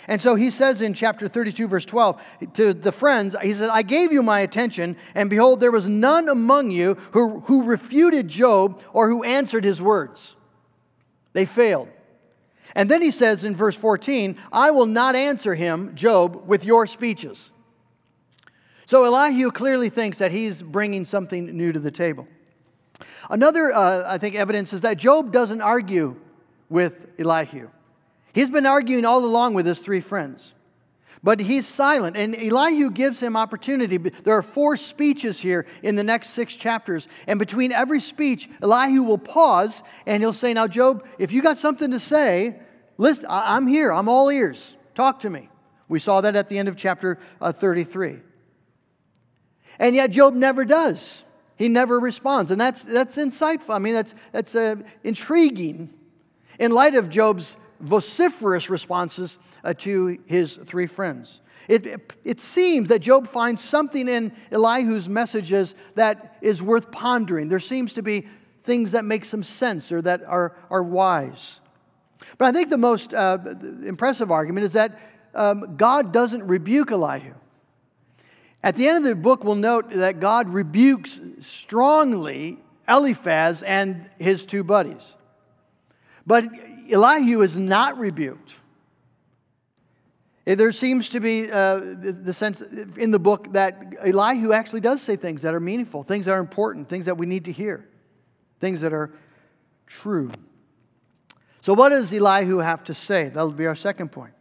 And 0.07 0.21
so 0.21 0.35
he 0.35 0.49
says 0.49 0.81
in 0.81 0.93
chapter 0.93 1.27
32, 1.27 1.67
verse 1.67 1.85
12, 1.85 2.19
to 2.55 2.73
the 2.73 2.91
friends, 2.91 3.35
he 3.41 3.53
said, 3.53 3.69
I 3.69 3.83
gave 3.83 4.11
you 4.11 4.23
my 4.23 4.39
attention, 4.39 4.97
and 5.13 5.29
behold, 5.29 5.59
there 5.59 5.71
was 5.71 5.85
none 5.85 6.27
among 6.27 6.71
you 6.71 6.95
who, 7.11 7.39
who 7.41 7.63
refuted 7.63 8.27
Job 8.27 8.81
or 8.93 9.09
who 9.09 9.23
answered 9.23 9.63
his 9.63 9.81
words. 9.81 10.35
They 11.33 11.45
failed. 11.45 11.89
And 12.75 12.89
then 12.89 13.01
he 13.01 13.11
says 13.11 13.43
in 13.43 13.55
verse 13.55 13.75
14, 13.75 14.37
I 14.51 14.71
will 14.71 14.85
not 14.85 15.15
answer 15.15 15.53
him, 15.53 15.93
Job, 15.95 16.47
with 16.47 16.63
your 16.63 16.87
speeches. 16.87 17.51
So 18.85 19.03
Elihu 19.03 19.51
clearly 19.51 19.89
thinks 19.89 20.17
that 20.17 20.31
he's 20.31 20.61
bringing 20.61 21.05
something 21.05 21.45
new 21.45 21.71
to 21.71 21.79
the 21.79 21.91
table. 21.91 22.27
Another, 23.29 23.73
uh, 23.73 24.03
I 24.05 24.17
think, 24.17 24.35
evidence 24.35 24.73
is 24.73 24.81
that 24.81 24.97
Job 24.97 25.31
doesn't 25.31 25.61
argue 25.61 26.15
with 26.69 26.93
Elihu. 27.19 27.69
He's 28.33 28.49
been 28.49 28.65
arguing 28.65 29.05
all 29.05 29.23
along 29.23 29.53
with 29.53 29.65
his 29.65 29.79
three 29.79 30.01
friends. 30.01 30.53
But 31.23 31.39
he's 31.39 31.67
silent, 31.67 32.17
and 32.17 32.35
Elihu 32.35 32.89
gives 32.89 33.19
him 33.19 33.35
opportunity. 33.35 33.97
There 33.97 34.35
are 34.35 34.41
four 34.41 34.75
speeches 34.75 35.39
here 35.39 35.67
in 35.83 35.95
the 35.95 36.03
next 36.03 36.31
six 36.31 36.55
chapters, 36.55 37.07
and 37.27 37.37
between 37.37 37.71
every 37.71 37.99
speech, 37.99 38.49
Elihu 38.63 39.03
will 39.03 39.19
pause 39.19 39.83
and 40.07 40.23
he'll 40.23 40.33
say, 40.33 40.53
Now, 40.53 40.67
Job, 40.67 41.05
if 41.19 41.31
you 41.31 41.43
got 41.43 41.59
something 41.59 41.91
to 41.91 41.99
say, 41.99 42.59
listen, 42.97 43.25
I'm 43.29 43.67
here, 43.67 43.93
I'm 43.93 44.09
all 44.09 44.29
ears. 44.29 44.75
Talk 44.95 45.19
to 45.19 45.29
me. 45.29 45.47
We 45.89 45.99
saw 45.99 46.21
that 46.21 46.35
at 46.35 46.49
the 46.49 46.57
end 46.57 46.69
of 46.69 46.75
chapter 46.75 47.19
uh, 47.39 47.51
33. 47.51 48.17
And 49.77 49.95
yet, 49.95 50.09
Job 50.09 50.33
never 50.33 50.65
does. 50.65 51.23
He 51.55 51.67
never 51.67 51.99
responds. 51.99 52.49
And 52.49 52.59
that's, 52.59 52.81
that's 52.83 53.15
insightful. 53.17 53.75
I 53.75 53.77
mean, 53.77 53.93
that's, 53.93 54.15
that's 54.31 54.55
uh, 54.55 54.77
intriguing 55.03 55.93
in 56.57 56.71
light 56.71 56.95
of 56.95 57.09
Job's 57.09 57.55
vociferous 57.81 58.69
responses 58.69 59.37
uh, 59.63 59.73
to 59.79 60.17
his 60.25 60.59
three 60.65 60.87
friends. 60.87 61.39
It, 61.67 62.13
it, 62.23 62.39
seems 62.39 62.89
that 62.89 62.99
Job 62.99 63.31
finds 63.31 63.63
something 63.63 64.07
in 64.07 64.33
Elihu's 64.51 65.07
messages 65.07 65.75
that 65.95 66.37
is 66.41 66.61
worth 66.61 66.91
pondering. 66.91 67.49
There 67.49 67.59
seems 67.59 67.93
to 67.93 68.01
be 68.01 68.27
things 68.63 68.91
that 68.91 69.05
make 69.05 69.25
some 69.25 69.43
sense 69.43 69.91
or 69.91 70.01
that 70.01 70.23
are, 70.23 70.55
are 70.69 70.83
wise. 70.83 71.59
But 72.37 72.45
I 72.45 72.51
think 72.51 72.69
the 72.69 72.77
most 72.77 73.13
uh, 73.13 73.37
impressive 73.85 74.31
argument 74.31 74.65
is 74.65 74.73
that 74.73 74.99
um, 75.33 75.75
God 75.77 76.11
doesn't 76.11 76.43
rebuke 76.43 76.91
Elihu. 76.91 77.33
At 78.63 78.75
the 78.75 78.87
end 78.87 78.97
of 78.97 79.03
the 79.03 79.15
book, 79.15 79.43
we'll 79.43 79.55
note 79.55 79.91
that 79.91 80.19
God 80.19 80.49
rebukes 80.49 81.19
strongly 81.41 82.59
Eliphaz 82.87 83.63
and 83.63 84.09
his 84.19 84.45
two 84.45 84.63
buddies. 84.63 85.01
But 86.27 86.45
Elihu 86.91 87.41
is 87.41 87.55
not 87.55 87.97
rebuked. 87.97 88.55
There 90.45 90.71
seems 90.71 91.09
to 91.09 91.19
be 91.19 91.49
uh, 91.51 91.79
the 91.79 92.33
sense 92.33 92.61
in 92.97 93.11
the 93.11 93.19
book 93.19 93.53
that 93.53 93.93
Elihu 94.03 94.53
actually 94.53 94.81
does 94.81 95.01
say 95.01 95.15
things 95.15 95.43
that 95.43 95.53
are 95.53 95.59
meaningful, 95.59 96.03
things 96.03 96.25
that 96.25 96.31
are 96.31 96.39
important, 96.39 96.89
things 96.89 97.05
that 97.05 97.17
we 97.17 97.27
need 97.27 97.45
to 97.45 97.51
hear, 97.51 97.87
things 98.59 98.81
that 98.81 98.91
are 98.91 99.11
true. 99.85 100.31
So, 101.61 101.73
what 101.73 101.89
does 101.89 102.11
Elihu 102.11 102.57
have 102.57 102.83
to 102.85 102.95
say? 102.95 103.25
That'll 103.29 103.51
be 103.51 103.67
our 103.67 103.75
second 103.75 104.11
point. 104.11 104.33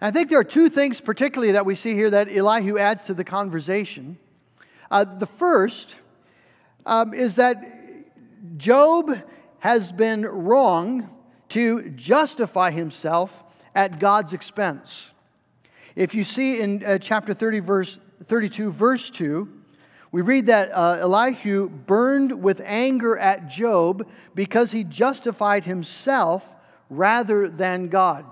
I 0.00 0.10
think 0.10 0.30
there 0.30 0.38
are 0.38 0.44
two 0.44 0.70
things, 0.70 1.00
particularly, 1.00 1.52
that 1.52 1.66
we 1.66 1.74
see 1.74 1.94
here 1.94 2.10
that 2.10 2.28
Elihu 2.28 2.78
adds 2.78 3.04
to 3.04 3.14
the 3.14 3.24
conversation. 3.24 4.16
Uh, 4.90 5.04
the 5.04 5.26
first 5.26 5.94
um, 6.86 7.12
is 7.12 7.34
that 7.34 7.62
Job 8.56 9.10
has 9.58 9.92
been 9.92 10.22
wrong 10.22 11.10
to 11.50 11.90
justify 11.90 12.70
himself 12.70 13.30
at 13.74 13.98
God's 13.98 14.32
expense. 14.32 15.10
If 15.96 16.14
you 16.14 16.24
see 16.24 16.60
in 16.60 16.84
uh, 16.84 16.98
chapter 16.98 17.34
30, 17.34 17.60
verse 17.60 17.98
32, 18.28 18.72
verse 18.72 19.10
2, 19.10 19.48
we 20.10 20.22
read 20.22 20.46
that 20.46 20.70
uh, 20.72 20.98
Elihu 21.00 21.68
burned 21.68 22.42
with 22.42 22.60
anger 22.64 23.18
at 23.18 23.48
Job 23.48 24.06
because 24.34 24.70
he 24.70 24.84
justified 24.84 25.64
himself 25.64 26.44
rather 26.88 27.48
than 27.48 27.88
God. 27.88 28.24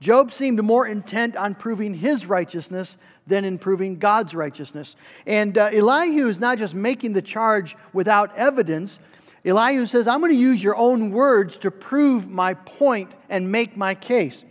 Job 0.00 0.32
seemed 0.32 0.62
more 0.62 0.86
intent 0.86 1.36
on 1.36 1.54
proving 1.54 1.94
his 1.94 2.26
righteousness 2.26 2.96
than 3.26 3.44
in 3.44 3.58
proving 3.58 3.98
God's 3.98 4.34
righteousness. 4.34 4.94
And 5.26 5.56
uh, 5.56 5.70
Elihu 5.72 6.28
is 6.28 6.38
not 6.38 6.58
just 6.58 6.74
making 6.74 7.12
the 7.12 7.22
charge 7.22 7.76
without 7.92 8.36
evidence, 8.36 8.98
Elihu 9.46 9.86
says, 9.86 10.08
I'm 10.08 10.18
going 10.18 10.32
to 10.32 10.38
use 10.38 10.60
your 10.60 10.76
own 10.76 11.12
words 11.12 11.56
to 11.58 11.70
prove 11.70 12.28
my 12.28 12.54
point 12.54 13.14
and 13.28 13.50
make 13.50 13.76
my 13.76 13.94
case. 13.94 14.44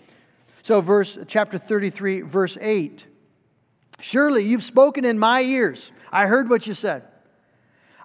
So, 0.63 0.79
verse 0.79 1.17
chapter 1.27 1.57
33, 1.57 2.21
verse 2.21 2.57
8. 2.59 3.03
Surely 3.99 4.43
you've 4.43 4.63
spoken 4.63 5.03
in 5.03 5.19
my 5.19 5.41
ears. 5.41 5.91
I 6.11 6.27
heard 6.27 6.49
what 6.49 6.65
you 6.65 6.73
said. 6.73 7.03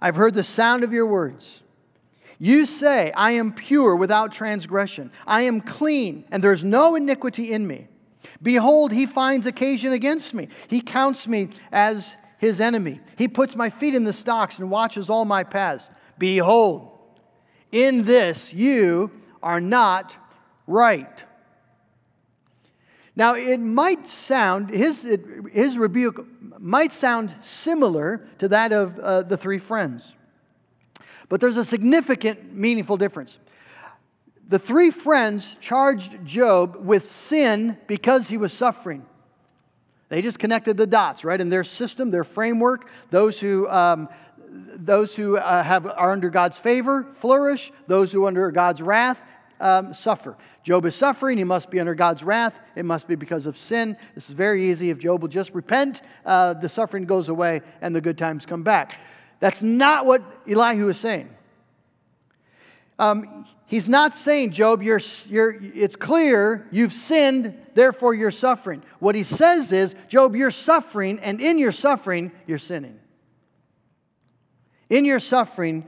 I've 0.03 0.17
heard 0.17 0.35
the 0.35 0.45
sound 0.45 0.83
of 0.83 0.93
your 0.93 1.07
words. 1.07 1.63
You 2.39 2.67
say, 2.67 3.13
I 3.13 3.33
am 3.33 3.53
pure 3.53 3.95
without 3.95 4.33
transgression. 4.33 5.13
I 5.27 5.43
am 5.43 5.61
clean, 5.61 6.25
and 6.31 6.43
there's 6.43 6.65
no 6.65 6.97
iniquity 6.97 7.53
in 7.53 7.67
me. 7.67 7.87
Behold, 8.43 8.93
he 8.93 9.07
finds 9.07 9.47
occasion 9.47 9.93
against 9.93 10.35
me. 10.35 10.49
He 10.69 10.81
counts 10.81 11.27
me 11.29 11.51
as 11.71 12.11
his 12.39 12.61
enemy. 12.61 13.01
He 13.17 13.29
puts 13.29 13.55
my 13.55 13.69
feet 13.69 13.95
in 13.95 14.05
the 14.05 14.13
stocks 14.13 14.59
and 14.59 14.71
watches 14.71 15.11
all 15.11 15.27
my 15.27 15.45
paths. 15.45 15.89
Behold, 16.21 16.93
in 17.73 18.05
this 18.05 18.53
you 18.53 19.11
are 19.43 19.61
not 19.61 20.13
right. 20.69 21.25
Now, 23.17 23.35
it 23.35 23.59
might 23.59 24.07
sound, 24.07 24.71
his, 24.71 25.05
his 25.51 25.77
rebuke 25.77 26.25
might 26.59 26.93
sound 26.93 27.35
similar 27.43 28.29
to 28.39 28.49
that 28.49 28.73
of 28.73 28.99
uh, 28.99 29.23
the 29.23 29.37
three 29.37 29.59
friends. 29.59 30.05
But 31.29 31.41
there's 31.41 31.57
a 31.57 31.65
significant, 31.65 32.55
meaningful 32.55 32.97
difference. 32.97 33.39
The 34.49 34.59
three 34.59 34.91
friends 34.91 35.47
charged 35.61 36.25
Job 36.25 36.77
with 36.85 37.11
sin 37.29 37.79
because 37.87 38.29
he 38.29 38.37
was 38.37 38.53
suffering. 38.53 39.07
They 40.11 40.23
just 40.23 40.39
connected 40.39 40.77
the 40.77 40.89
dots, 40.89 41.25
right? 41.25 41.41
In 41.41 41.49
their 41.49 41.63
system, 41.63 42.11
their 42.11 42.25
framework, 42.25 42.89
those 43.11 43.39
who 43.39 43.69
um, 43.69 44.09
those 44.77 45.15
who 45.15 45.37
uh, 45.37 45.63
have, 45.63 45.87
are 45.87 46.13
under 46.13 46.31
God's 46.31 46.57
favor 46.57 47.07
flourish, 47.21 47.73
those 47.87 48.11
who 48.11 48.25
are 48.25 48.29
under 48.29 48.51
God's 48.51 48.83
wrath 48.83 49.19
um, 49.61 49.95
suffer. 49.95 50.37
Job 50.63 50.85
is 50.87 50.95
suffering, 50.95 51.39
he 51.39 51.45
must 51.45 51.71
be 51.71 51.81
under 51.81 51.95
God's 51.95 52.23
wrath. 52.23 52.55
It 52.77 52.85
must 52.85 53.09
be 53.09 53.15
because 53.15 53.47
of 53.47 53.57
sin. 53.57 53.97
This 54.15 54.29
is 54.29 54.35
very 54.35 54.71
easy. 54.71 54.91
If 54.91 54.99
Job 54.99 55.23
will 55.23 55.29
just 55.29 55.53
repent, 55.53 56.03
uh, 56.27 56.55
the 56.55 56.69
suffering 56.69 57.05
goes 57.05 57.29
away 57.29 57.63
and 57.81 57.95
the 57.95 58.01
good 58.01 58.19
times 58.19 58.45
come 58.45 58.63
back. 58.63 58.99
That's 59.41 59.63
not 59.63 60.05
what 60.05 60.23
Elihu 60.47 60.89
is 60.89 60.99
saying. 60.99 61.31
Um, 62.99 63.47
he's 63.65 63.89
not 63.89 64.15
saying, 64.15 64.53
Job, 64.53 64.83
you're, 64.83 65.01
you're, 65.27 65.57
it's 65.63 65.97
clear 65.97 66.67
you've 66.71 66.93
sinned, 66.93 67.59
therefore 67.75 68.13
you're 68.13 68.31
suffering. 68.31 68.83
What 68.99 69.15
he 69.15 69.23
says 69.23 69.73
is, 69.73 69.95
Job, 70.09 70.37
you're 70.37 70.51
suffering, 70.51 71.19
and 71.21 71.41
in 71.41 71.59
your 71.59 71.73
suffering, 71.73 72.31
you're 72.47 72.59
sinning. 72.59 73.00
In 74.91 75.05
your 75.05 75.21
suffering, 75.21 75.87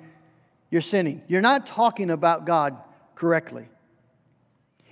you're 0.71 0.81
sinning. 0.81 1.23
You're 1.27 1.43
not 1.43 1.67
talking 1.67 2.09
about 2.11 2.47
God 2.47 2.77
correctly. 3.17 3.69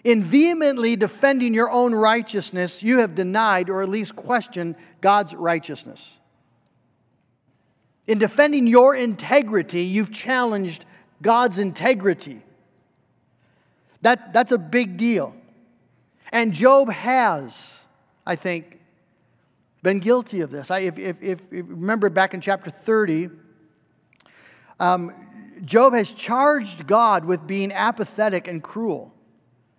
In 0.02 0.25
vehemently 0.25 0.97
defending 0.97 1.55
your 1.55 1.71
own 1.71 1.95
righteousness, 1.95 2.83
you 2.83 2.99
have 2.99 3.14
denied 3.14 3.71
or 3.71 3.83
at 3.83 3.88
least 3.88 4.17
questioned 4.17 4.75
God's 5.00 5.35
righteousness. 5.35 6.00
In 8.07 8.19
defending 8.19 8.67
your 8.67 8.95
integrity, 8.95 9.83
you've 9.83 10.12
challenged 10.12 10.85
God's 11.23 11.59
integrity. 11.59 12.43
That, 14.02 14.33
that's 14.33 14.52
a 14.52 14.59
big 14.59 14.97
deal. 14.97 15.35
And 16.33 16.52
Job 16.52 16.90
has, 16.90 17.52
I 18.26 18.37
think, 18.37 18.79
been 19.83 20.00
guilty 20.00 20.40
of 20.40 20.50
this. 20.50 20.71
I, 20.71 20.81
if, 20.81 20.99
if, 20.99 21.17
if, 21.23 21.40
remember 21.50 22.09
back 22.09 22.35
in 22.35 22.40
chapter 22.40 22.71
30, 22.71 23.31
um, 24.81 25.13
Job 25.65 25.93
has 25.93 26.11
charged 26.11 26.87
God 26.87 27.25
with 27.25 27.47
being 27.47 27.71
apathetic 27.71 28.49
and 28.49 28.63
cruel. 28.63 29.15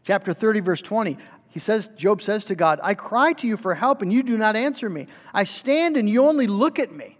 Chapter 0.03 0.33
30, 0.33 0.59
verse 0.61 0.81
20. 0.81 1.17
He 1.49 1.59
says, 1.59 1.89
Job 1.97 2.21
says 2.21 2.45
to 2.45 2.55
God, 2.55 2.79
I 2.81 2.93
cry 2.93 3.33
to 3.33 3.47
you 3.47 3.57
for 3.57 3.75
help 3.75 4.01
and 4.01 4.13
you 4.13 4.23
do 4.23 4.37
not 4.37 4.55
answer 4.55 4.89
me. 4.89 5.07
I 5.33 5.43
stand 5.43 5.97
and 5.97 6.09
you 6.09 6.23
only 6.25 6.47
look 6.47 6.79
at 6.79 6.93
me. 6.93 7.17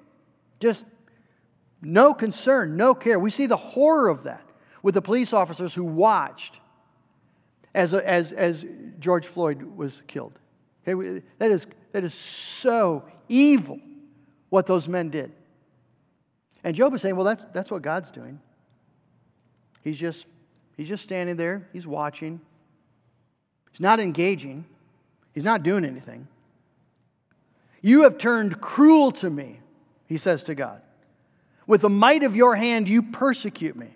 Just 0.59 0.85
no 1.81 2.13
concern, 2.13 2.77
no 2.77 2.93
care. 2.93 3.19
We 3.19 3.31
see 3.31 3.47
the 3.47 3.57
horror 3.57 4.07
of 4.07 4.23
that 4.23 4.45
with 4.83 4.93
the 4.93 5.01
police 5.01 5.33
officers 5.33 5.73
who 5.73 5.83
watched 5.83 6.59
as, 7.73 7.93
as, 7.93 8.31
as 8.31 8.63
George 8.99 9.27
Floyd 9.27 9.63
was 9.63 10.01
killed. 10.07 10.33
Okay, 10.87 11.21
that, 11.39 11.51
is, 11.51 11.65
that 11.91 12.03
is 12.03 12.13
so 12.13 13.03
evil 13.27 13.79
what 14.49 14.65
those 14.65 14.87
men 14.87 15.09
did. 15.09 15.31
And 16.63 16.75
Job 16.75 16.93
is 16.93 17.01
saying, 17.01 17.15
well, 17.15 17.25
that's, 17.25 17.43
that's 17.53 17.71
what 17.71 17.81
God's 17.81 18.11
doing. 18.11 18.39
He's 19.83 19.97
just, 19.97 20.25
he's 20.77 20.87
just 20.87 21.03
standing 21.03 21.35
there, 21.35 21.67
he's 21.73 21.87
watching. 21.87 22.39
He's 23.71 23.79
not 23.79 23.99
engaging, 23.99 24.65
he's 25.33 25.43
not 25.43 25.63
doing 25.63 25.85
anything. 25.85 26.27
You 27.81 28.03
have 28.03 28.17
turned 28.17 28.61
cruel 28.61 29.11
to 29.13 29.29
me, 29.29 29.59
he 30.07 30.17
says 30.17 30.43
to 30.43 30.55
God. 30.55 30.81
With 31.65 31.81
the 31.81 31.89
might 31.89 32.23
of 32.23 32.35
your 32.35 32.55
hand, 32.55 32.87
you 32.87 33.01
persecute 33.01 33.75
me. 33.75 33.87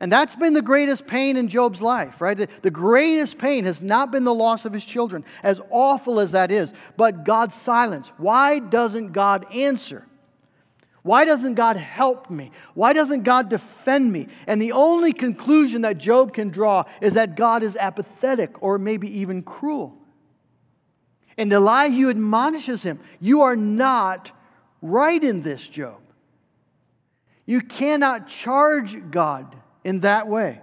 And 0.00 0.10
that's 0.12 0.34
been 0.34 0.54
the 0.54 0.62
greatest 0.62 1.06
pain 1.06 1.36
in 1.36 1.48
Job's 1.48 1.80
life, 1.80 2.20
right? 2.20 2.36
The, 2.36 2.48
the, 2.62 2.70
greatest 2.70 3.38
pain 3.38 3.64
has 3.64 3.80
not 3.80 4.10
been 4.10 4.24
the 4.24 4.34
loss 4.34 4.64
of 4.64 4.72
his 4.72 4.84
children, 4.84 5.24
as 5.42 5.60
awful 5.70 6.20
as 6.20 6.32
that 6.32 6.50
is, 6.50 6.72
but 6.96 7.24
God's 7.24 7.54
silence. 7.54 8.10
Why 8.16 8.58
doesn't 8.58 9.12
God 9.12 9.46
answer? 9.54 10.04
Why 11.04 11.26
doesn't 11.26 11.54
God 11.54 11.76
help 11.76 12.30
me? 12.30 12.50
Why 12.72 12.94
doesn't 12.94 13.24
God 13.24 13.50
defend 13.50 14.10
me? 14.10 14.26
And 14.46 14.60
the 14.60 14.72
only 14.72 15.12
conclusion 15.12 15.82
that 15.82 15.98
Job 15.98 16.32
can 16.32 16.48
draw 16.48 16.84
is 17.02 17.12
that 17.12 17.36
God 17.36 17.62
is 17.62 17.76
apathetic 17.76 18.62
or 18.62 18.78
maybe 18.78 19.20
even 19.20 19.42
cruel. 19.42 19.94
And 21.36 21.52
Elihu 21.52 22.08
admonishes 22.08 22.82
him 22.82 23.00
You 23.20 23.42
are 23.42 23.54
not 23.54 24.32
right 24.80 25.22
in 25.22 25.42
this, 25.42 25.60
Job. 25.60 26.00
You 27.44 27.60
cannot 27.60 28.26
charge 28.26 28.96
God 29.10 29.54
in 29.84 30.00
that 30.00 30.26
way. 30.26 30.58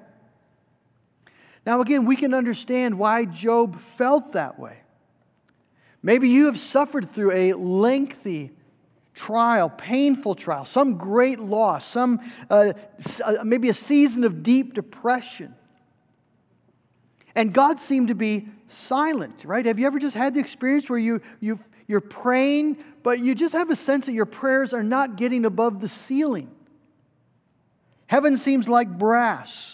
Now, 1.67 1.81
again, 1.81 2.05
we 2.05 2.15
can 2.15 2.33
understand 2.33 2.97
why 2.97 3.25
Job 3.25 3.79
felt 3.95 4.33
that 4.33 4.57
way. 4.57 4.77
Maybe 6.01 6.29
you 6.29 6.47
have 6.47 6.59
suffered 6.59 7.13
through 7.13 7.31
a 7.33 7.53
lengthy 7.53 8.53
trial, 9.13 9.69
painful 9.69 10.35
trial, 10.35 10.65
some 10.65 10.97
great 10.97 11.39
loss, 11.39 11.85
some 11.87 12.19
uh, 12.49 12.73
uh, 13.23 13.43
maybe 13.43 13.69
a 13.69 13.73
season 13.73 14.23
of 14.23 14.43
deep 14.43 14.73
depression. 14.73 15.53
And 17.35 17.53
God 17.53 17.79
seemed 17.79 18.09
to 18.09 18.15
be 18.15 18.47
silent, 18.87 19.43
right? 19.45 19.65
Have 19.65 19.79
you 19.79 19.87
ever 19.87 19.99
just 19.99 20.15
had 20.15 20.33
the 20.33 20.39
experience 20.39 20.89
where 20.89 20.99
you, 20.99 21.21
you, 21.39 21.59
you're 21.87 22.01
praying, 22.01 22.77
but 23.03 23.19
you 23.19 23.35
just 23.35 23.53
have 23.53 23.69
a 23.69 23.75
sense 23.75 24.05
that 24.05 24.13
your 24.13 24.25
prayers 24.25 24.73
are 24.73 24.83
not 24.83 25.15
getting 25.15 25.45
above 25.45 25.81
the 25.81 25.89
ceiling? 25.89 26.49
Heaven 28.07 28.37
seems 28.37 28.67
like 28.67 28.97
brass. 28.97 29.73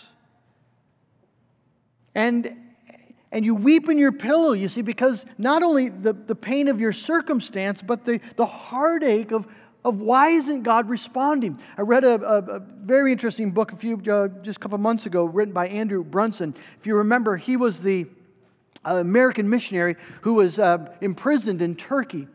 And, 2.14 2.56
and 3.32 3.44
you 3.44 3.54
weep 3.56 3.90
in 3.90 3.98
your 3.98 4.12
pillow, 4.12 4.54
you 4.54 4.70
see, 4.70 4.82
because 4.82 5.26
not 5.38 5.64
only 5.64 5.90
the, 5.90 6.14
the 6.14 6.36
pain 6.36 6.68
of 6.68 6.80
your 6.80 6.94
circumstance, 6.94 7.82
but 7.82 8.06
the, 8.06 8.20
the 8.38 8.46
heartache 8.46 9.32
of, 9.32 9.46
of 9.84 10.00
why 10.00 10.30
isn't 10.30 10.64
God 10.64 10.90
responding? 10.90 11.60
I 11.78 11.82
read 11.82 12.04
a, 12.06 12.22
a, 12.22 12.38
a 12.58 12.60
very 12.60 13.12
interesting 13.12 13.52
book 13.52 13.74
a 13.74 13.76
few, 13.76 14.02
uh, 14.10 14.30
just 14.44 14.58
a 14.58 14.60
couple 14.60 14.78
months 14.78 15.06
ago, 15.06 15.26
written 15.26 15.54
by 15.54 15.68
Andrew 15.68 16.04
Brunson. 16.04 16.56
If 16.80 16.88
you 16.88 16.96
remember, 16.96 17.36
he 17.36 17.58
was 17.58 17.80
the 17.80 18.08
uh, 18.86 18.96
American 18.96 19.50
missionary 19.50 19.98
who 20.22 20.36
was 20.36 20.58
uh, 20.58 20.94
imprisoned 21.02 21.62
in 21.62 21.76
Turkey 21.76 22.28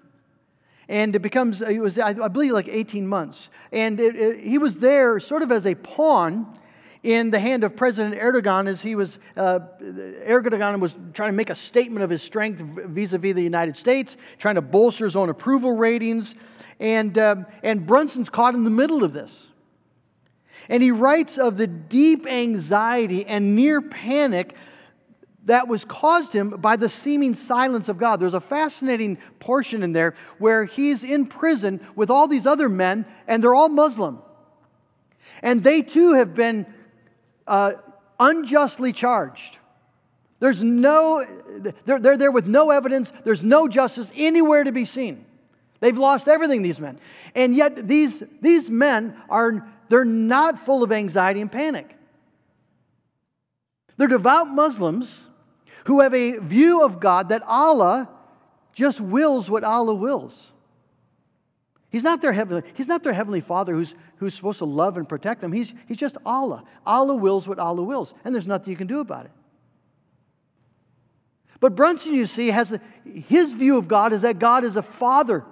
and 0.88 1.14
it 1.14 1.20
becomes 1.20 1.62
it 1.62 1.78
was 1.78 1.96
i 1.98 2.12
believe 2.28 2.52
like 2.52 2.68
18 2.68 3.06
months 3.06 3.50
and 3.70 4.00
it, 4.00 4.16
it, 4.16 4.40
he 4.40 4.58
was 4.58 4.76
there 4.76 5.20
sort 5.20 5.42
of 5.42 5.52
as 5.52 5.64
a 5.64 5.74
pawn 5.76 6.58
in 7.02 7.30
the 7.30 7.38
hand 7.38 7.64
of 7.64 7.74
president 7.74 8.14
erdogan 8.14 8.68
as 8.68 8.80
he 8.80 8.94
was 8.94 9.18
uh, 9.36 9.58
erdogan 9.80 10.78
was 10.80 10.94
trying 11.14 11.30
to 11.30 11.36
make 11.36 11.50
a 11.50 11.54
statement 11.54 12.04
of 12.04 12.10
his 12.10 12.22
strength 12.22 12.60
vis-a-vis 12.60 13.34
the 13.34 13.42
united 13.42 13.76
states 13.76 14.16
trying 14.38 14.54
to 14.54 14.62
bolster 14.62 15.04
his 15.04 15.16
own 15.16 15.28
approval 15.28 15.72
ratings 15.72 16.34
and, 16.80 17.18
um, 17.18 17.46
and 17.62 17.86
brunson's 17.86 18.28
caught 18.28 18.54
in 18.54 18.64
the 18.64 18.70
middle 18.70 19.02
of 19.02 19.12
this 19.12 19.32
and 20.68 20.82
he 20.82 20.90
writes 20.90 21.38
of 21.38 21.56
the 21.56 21.66
deep 21.66 22.26
anxiety 22.26 23.26
and 23.26 23.56
near 23.56 23.80
panic 23.80 24.54
that 25.44 25.66
was 25.66 25.84
caused 25.84 26.32
him 26.32 26.50
by 26.50 26.76
the 26.76 26.88
seeming 26.88 27.34
silence 27.34 27.88
of 27.88 27.98
God. 27.98 28.20
There's 28.20 28.34
a 28.34 28.40
fascinating 28.40 29.18
portion 29.40 29.82
in 29.82 29.92
there 29.92 30.14
where 30.38 30.64
he's 30.64 31.02
in 31.02 31.26
prison 31.26 31.80
with 31.96 32.10
all 32.10 32.28
these 32.28 32.46
other 32.46 32.68
men, 32.68 33.04
and 33.26 33.42
they're 33.42 33.54
all 33.54 33.68
Muslim. 33.68 34.22
And 35.42 35.64
they 35.64 35.82
too 35.82 36.14
have 36.14 36.34
been 36.34 36.64
uh, 37.46 37.72
unjustly 38.18 38.92
charged. 38.92 39.58
There's 40.40 40.62
no, 40.62 41.24
they're, 41.84 42.00
they're 42.00 42.16
there 42.16 42.32
with 42.32 42.46
no 42.46 42.70
evidence, 42.70 43.12
there's 43.24 43.42
no 43.42 43.68
justice 43.68 44.08
anywhere 44.14 44.64
to 44.64 44.72
be 44.72 44.84
seen. 44.84 45.24
They've 45.80 45.96
lost 45.96 46.28
everything, 46.28 46.62
these 46.62 46.78
men. 46.78 46.98
And 47.34 47.54
yet, 47.54 47.88
these, 47.88 48.22
these 48.40 48.70
men 48.70 49.16
are, 49.28 49.68
they're 49.88 50.04
not 50.04 50.64
full 50.64 50.82
of 50.82 50.92
anxiety 50.92 51.40
and 51.40 51.50
panic. 51.50 51.96
They're 53.96 54.08
devout 54.08 54.48
Muslims 54.48 55.12
who 55.84 56.00
have 56.00 56.14
a 56.14 56.38
view 56.38 56.82
of 56.82 57.00
God 57.00 57.30
that 57.30 57.42
Allah 57.44 58.08
just 58.72 59.00
wills 59.00 59.50
what 59.50 59.64
Allah 59.64 59.94
wills. 59.94 60.51
He's 61.92 62.02
not 62.02 62.22
their 62.22 62.32
heavenly, 62.32 62.62
he's 62.72 62.88
not 62.88 63.02
their 63.02 63.12
heavenly 63.12 63.42
father 63.42 63.74
who's, 63.74 63.94
who's 64.16 64.34
supposed 64.34 64.58
to 64.58 64.64
love 64.64 64.96
and 64.96 65.06
protect 65.06 65.42
them. 65.42 65.52
He's, 65.52 65.70
he's 65.86 65.98
just 65.98 66.16
Allah. 66.24 66.64
Allah 66.86 67.14
wills 67.14 67.46
what 67.46 67.58
Allah 67.58 67.82
wills, 67.82 68.14
and 68.24 68.34
there's 68.34 68.46
nothing 68.46 68.70
you 68.70 68.76
can 68.76 68.86
do 68.86 69.00
about 69.00 69.26
it. 69.26 69.30
But 71.60 71.76
Brunson, 71.76 72.14
you 72.14 72.26
see, 72.26 72.48
has 72.48 72.72
a, 72.72 72.80
his 73.04 73.52
view 73.52 73.76
of 73.76 73.88
God 73.88 74.14
is 74.14 74.22
that 74.22 74.38
God 74.38 74.64
is 74.64 74.76
a 74.76 74.82
father, 74.82 75.44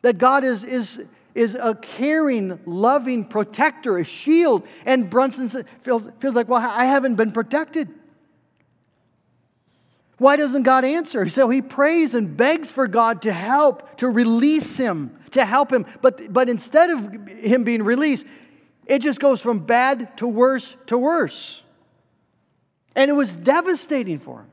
that 0.00 0.16
God 0.16 0.42
is, 0.42 0.64
is, 0.64 1.02
is 1.34 1.54
a 1.54 1.74
caring, 1.74 2.58
loving 2.64 3.26
protector, 3.26 3.98
a 3.98 4.04
shield. 4.04 4.66
And 4.86 5.10
Brunson 5.10 5.50
feels, 5.84 6.02
feels 6.18 6.34
like, 6.34 6.48
well, 6.48 6.60
I 6.60 6.86
haven't 6.86 7.16
been 7.16 7.30
protected. 7.30 7.88
Why 10.22 10.36
doesn't 10.36 10.62
God 10.62 10.84
answer? 10.84 11.28
So 11.28 11.50
he 11.50 11.60
prays 11.60 12.14
and 12.14 12.36
begs 12.36 12.70
for 12.70 12.86
God 12.86 13.22
to 13.22 13.32
help, 13.32 13.96
to 13.96 14.08
release 14.08 14.76
him, 14.76 15.18
to 15.32 15.44
help 15.44 15.72
him. 15.72 15.84
But, 16.00 16.32
but 16.32 16.48
instead 16.48 16.90
of 16.90 17.26
him 17.26 17.64
being 17.64 17.82
released, 17.82 18.24
it 18.86 19.00
just 19.00 19.18
goes 19.18 19.40
from 19.40 19.66
bad 19.66 20.16
to 20.18 20.28
worse 20.28 20.76
to 20.86 20.96
worse. 20.96 21.60
And 22.94 23.10
it 23.10 23.14
was 23.14 23.34
devastating 23.34 24.20
for 24.20 24.42
him. 24.42 24.50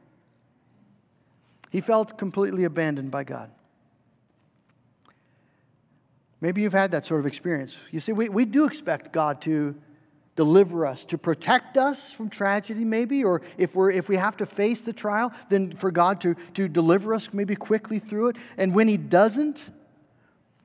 He 1.69 1.81
felt 1.81 2.17
completely 2.17 2.63
abandoned 2.63 3.11
by 3.11 3.23
God. 3.23 3.51
Maybe 6.41 6.63
you've 6.63 6.73
had 6.73 6.93
that 6.93 7.05
sort 7.05 7.19
of 7.19 7.27
experience. 7.27 7.75
You 7.91 7.99
see, 7.99 8.11
we, 8.11 8.27
we 8.29 8.45
do 8.45 8.65
expect 8.65 9.13
God 9.13 9.39
to 9.43 9.75
deliver 10.39 10.85
us, 10.85 11.03
to 11.03 11.17
protect 11.17 11.75
us 11.75 11.99
from 12.15 12.29
tragedy, 12.29 12.85
maybe, 12.85 13.25
or 13.25 13.41
if, 13.57 13.75
we're, 13.75 13.91
if 13.91 14.07
we 14.07 14.15
have 14.15 14.37
to 14.37 14.45
face 14.45 14.79
the 14.79 14.93
trial, 14.93 15.33
then 15.49 15.75
for 15.75 15.91
God 15.91 16.21
to, 16.21 16.33
to 16.53 16.69
deliver 16.69 17.13
us 17.13 17.27
maybe 17.33 17.57
quickly 17.57 17.99
through 17.99 18.29
it. 18.29 18.37
And 18.57 18.73
when 18.73 18.87
He 18.87 18.95
doesn't, 18.95 19.59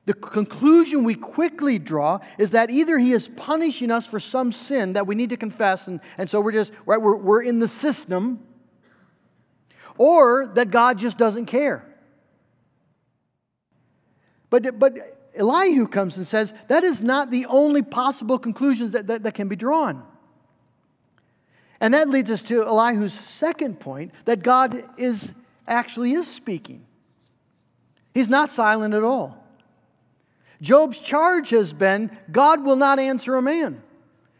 the 0.05 0.13
conclusion 0.13 1.03
we 1.03 1.13
quickly 1.13 1.77
draw 1.77 2.19
is 2.37 2.51
that 2.51 2.69
either 2.71 2.97
he 2.97 3.11
is 3.11 3.27
punishing 3.35 3.91
us 3.91 4.05
for 4.05 4.21
some 4.21 4.53
sin 4.53 4.93
that 4.93 5.05
we 5.05 5.13
need 5.13 5.31
to 5.31 5.37
confess, 5.37 5.87
and, 5.87 5.99
and 6.17 6.29
so 6.29 6.39
we're 6.39 6.53
just, 6.53 6.71
right, 6.85 7.01
we're, 7.01 7.17
we're 7.17 7.41
in 7.41 7.59
the 7.59 7.67
system, 7.67 8.39
or 9.97 10.53
that 10.55 10.71
God 10.71 10.99
just 10.99 11.17
doesn't 11.17 11.47
care. 11.47 11.83
But, 14.49 14.79
but 14.79 15.14
Elihu 15.35 15.87
comes 15.87 16.17
and 16.17 16.27
says 16.27 16.53
that 16.67 16.83
is 16.83 17.01
not 17.01 17.29
the 17.29 17.45
only 17.47 17.81
possible 17.81 18.39
conclusions 18.39 18.93
that, 18.93 19.07
that, 19.07 19.23
that 19.23 19.33
can 19.33 19.47
be 19.47 19.55
drawn. 19.55 20.03
And 21.79 21.93
that 21.93 22.09
leads 22.09 22.31
us 22.31 22.41
to 22.43 22.63
Elihu's 22.63 23.17
second 23.37 23.79
point 23.79 24.11
that 24.25 24.43
God 24.43 24.83
is 24.97 25.31
actually 25.67 26.13
is 26.13 26.27
speaking. 26.27 26.85
He's 28.13 28.29
not 28.29 28.51
silent 28.51 28.93
at 28.93 29.03
all. 29.03 29.43
Job's 30.61 30.97
charge 30.99 31.49
has 31.49 31.73
been 31.73 32.17
God 32.31 32.63
will 32.63 32.77
not 32.77 32.97
answer 32.97 33.35
a 33.35 33.41
man. 33.41 33.81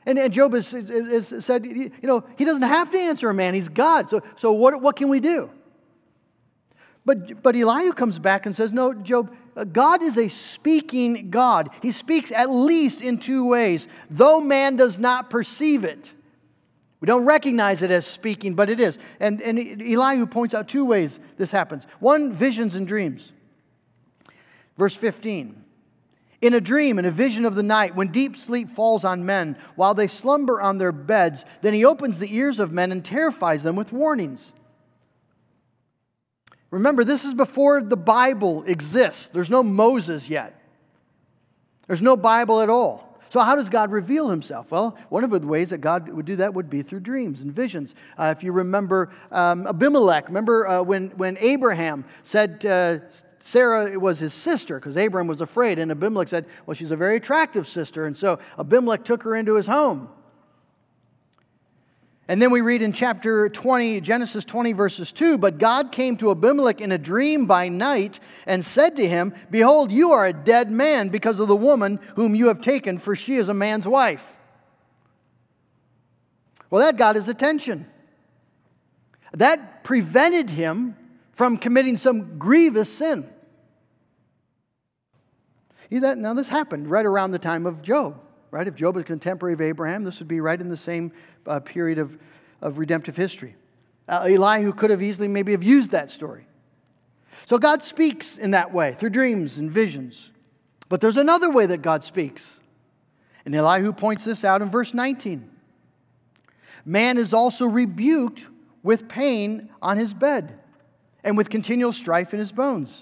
And, 0.06 0.20
and 0.20 0.32
Job 0.32 0.54
has, 0.54 0.70
has, 0.72 1.34
said, 1.44 1.66
you 1.66 1.92
know, 2.04 2.24
he 2.38 2.46
doesn't 2.46 2.62
have 2.62 2.92
to 2.92 2.98
answer 2.98 3.30
a 3.30 3.34
man, 3.34 3.54
he's 3.54 3.70
God. 3.70 4.10
So, 4.10 4.22
so 4.38 4.52
what, 4.52 4.80
what 4.82 4.96
can 4.96 5.10
we 5.10 5.20
do? 5.20 5.50
But, 7.06 7.44
but 7.44 7.56
Elihu 7.56 7.94
comes 7.94 8.18
back 8.18 8.46
and 8.46 8.56
says, 8.56 8.72
No, 8.72 8.94
Job, 8.94 9.36
God 9.72 10.04
is 10.04 10.18
a 10.18 10.28
speaking 10.28 11.30
God. 11.30 11.70
He 11.82 11.94
speaks 11.94 12.32
at 12.32 12.50
least 12.50 13.02
in 13.02 13.20
two 13.20 13.46
ways, 13.46 13.88
though 14.10 14.42
man 14.42 14.76
does 14.76 15.00
not 15.00 15.30
perceive 15.30 15.86
it. 15.86 16.12
We 17.00 17.06
don't 17.06 17.26
recognize 17.26 17.82
it 17.82 17.92
as 17.92 18.06
speaking, 18.06 18.56
but 18.56 18.70
it 18.70 18.80
is. 18.80 18.98
And, 19.20 19.42
and 19.42 19.82
Elihu 19.82 20.26
points 20.26 20.54
out 20.54 20.68
two 20.68 20.84
ways 20.84 21.20
this 21.38 21.52
happens 21.52 21.86
one, 22.00 22.34
visions 22.34 22.76
and 22.76 22.88
dreams. 22.88 23.32
Verse 24.78 24.96
15. 24.96 25.64
In 26.42 26.54
a 26.54 26.62
dream, 26.62 27.00
in 27.00 27.06
a 27.06 27.12
vision 27.12 27.46
of 27.46 27.56
the 27.56 27.64
night, 27.64 27.96
when 27.96 28.12
deep 28.12 28.38
sleep 28.38 28.76
falls 28.76 29.06
on 29.06 29.26
men 29.26 29.58
while 29.76 29.94
they 29.94 30.08
slumber 30.08 30.60
on 30.60 30.78
their 30.78 30.92
beds, 30.92 31.46
then 31.62 31.74
he 31.74 31.86
opens 31.86 32.20
the 32.20 32.36
ears 32.36 32.60
of 32.60 32.72
men 32.72 32.92
and 32.92 33.04
terrifies 33.06 33.64
them 33.64 33.76
with 33.76 33.94
warnings. 33.94 34.52
Remember, 36.72 37.04
this 37.04 37.24
is 37.24 37.34
before 37.34 37.82
the 37.82 37.96
Bible 37.96 38.64
exists. 38.64 39.30
There's 39.30 39.50
no 39.50 39.64
Moses 39.64 40.28
yet, 40.28 40.60
there's 41.88 42.02
no 42.02 42.18
Bible 42.18 42.62
at 42.62 42.70
all. 42.70 43.06
So, 43.30 43.42
how 43.42 43.56
does 43.56 43.68
God 43.68 43.92
reveal 43.92 44.30
himself? 44.30 44.72
Well, 44.72 44.98
one 45.10 45.24
of 45.24 45.32
the 45.32 45.40
ways 45.40 45.72
that 45.72 45.80
God 45.80 46.08
would 46.10 46.26
do 46.26 46.38
that 46.38 46.54
would 46.54 46.70
be 46.70 46.84
through 46.84 47.02
dreams 47.02 47.42
and 47.42 47.52
visions. 47.52 47.94
Uh, 48.18 48.34
if 48.38 48.44
you 48.44 48.54
remember 48.54 49.12
um, 49.32 49.68
Abimelech, 49.68 50.28
remember 50.28 50.68
uh, 50.68 50.82
when, 50.84 51.10
when 51.18 51.38
Abraham 51.42 52.06
said, 52.24 52.66
uh, 52.66 53.00
Sarah 53.46 54.00
was 54.00 54.18
his 54.18 54.34
sister 54.34 54.80
because 54.80 54.98
Abraham 54.98 55.28
was 55.28 55.40
afraid. 55.40 55.78
And 55.78 55.92
Abimelech 55.92 56.30
said, 56.30 56.46
Well, 56.66 56.74
she's 56.74 56.90
a 56.90 56.96
very 56.96 57.18
attractive 57.18 57.68
sister. 57.68 58.08
And 58.08 58.18
so 58.18 58.40
Abimelech 58.58 59.06
took 59.06 59.22
her 59.22 59.36
into 59.36 59.54
his 59.54 59.68
home. 59.68 60.10
And 62.28 62.42
then 62.42 62.50
we 62.50 62.62
read 62.62 62.82
in 62.82 62.92
chapter 62.92 63.50
20, 63.50 64.02
Genesis 64.02 64.44
20, 64.46 64.74
verses 64.74 65.12
2 65.12 65.38
But 65.38 65.60
God 65.60 65.92
came 65.92 66.18
to 66.18 66.32
Abimelech 66.32 66.82
in 66.82 66.92
a 66.92 66.98
dream 66.98 67.46
by 67.46 67.70
night 67.70 68.20
and 68.48 68.66
said 68.66 68.96
to 68.96 69.08
him, 69.08 69.34
Behold, 69.52 69.92
you 69.92 70.12
are 70.12 70.26
a 70.26 70.34
dead 70.34 70.72
man 70.72 71.10
because 71.10 71.40
of 71.40 71.48
the 71.48 71.56
woman 71.56 72.00
whom 72.16 72.34
you 72.34 72.48
have 72.48 72.62
taken, 72.62 72.98
for 72.98 73.16
she 73.16 73.36
is 73.36 73.48
a 73.48 73.54
man's 73.54 73.88
wife. 73.88 74.24
Well, 76.72 76.84
that 76.84 76.98
got 76.98 77.16
his 77.16 77.28
attention. 77.28 77.86
That 79.34 79.84
prevented 79.84 80.50
him 80.50 80.96
from 81.34 81.58
committing 81.58 81.98
some 81.98 82.40
grievous 82.40 82.92
sin. 82.92 83.30
Now, 85.92 86.34
this 86.34 86.48
happened 86.48 86.90
right 86.90 87.06
around 87.06 87.32
the 87.32 87.40
time 87.40 87.68
of 87.68 87.84
Job, 87.84 88.20
right? 88.56 88.70
If 88.70 88.76
Job 88.76 88.96
was 88.96 89.04
contemporary 89.04 89.54
of 89.54 89.60
Abraham, 89.60 90.06
this 90.06 90.20
would 90.20 90.30
be 90.30 90.40
right 90.40 90.62
in 90.62 90.70
the 90.70 90.78
same 90.78 91.12
uh, 91.46 91.60
period 91.60 92.00
of, 92.00 92.18
of 92.62 92.78
redemptive 92.78 93.14
history. 93.14 93.54
Uh, 94.08 94.30
Elihu 94.30 94.72
could 94.72 94.92
have 94.92 95.04
easily 95.04 95.28
maybe 95.28 95.52
have 95.52 95.62
used 95.62 95.92
that 95.92 96.10
story. 96.10 96.48
So 97.48 97.58
God 97.58 97.84
speaks 97.84 98.38
in 98.38 98.52
that 98.52 98.74
way, 98.74 98.96
through 98.98 99.10
dreams 99.10 99.58
and 99.58 99.70
visions. 99.70 100.30
But 100.88 101.02
there's 101.02 101.18
another 101.18 101.50
way 101.50 101.66
that 101.66 101.82
God 101.82 102.06
speaks. 102.06 102.44
And 103.44 103.54
Elihu 103.54 103.92
points 103.92 104.24
this 104.24 104.46
out 104.46 104.62
in 104.62 104.72
verse 104.72 104.94
19. 104.94 105.50
Man 106.86 107.18
is 107.18 107.34
also 107.34 107.66
rebuked 107.66 108.48
with 108.84 109.10
pain 109.10 109.70
on 109.82 109.98
his 109.98 110.14
bed 110.14 110.58
and 111.26 111.36
with 111.36 111.50
continual 111.50 111.92
strife 111.92 112.34
in 112.34 112.40
his 112.40 112.54
bones 112.54 112.96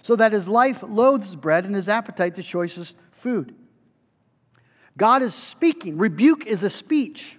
so 0.00 0.16
that 0.16 0.32
his 0.32 0.48
life 0.48 0.82
loathes 0.82 1.36
bread 1.36 1.66
and 1.66 1.74
his 1.74 1.86
appetite 1.86 2.34
the 2.34 2.42
choicest 2.42 2.94
food. 3.12 3.54
God 4.96 5.22
is 5.22 5.34
speaking. 5.34 5.98
Rebuke 5.98 6.46
is 6.46 6.62
a 6.62 6.70
speech. 6.70 7.36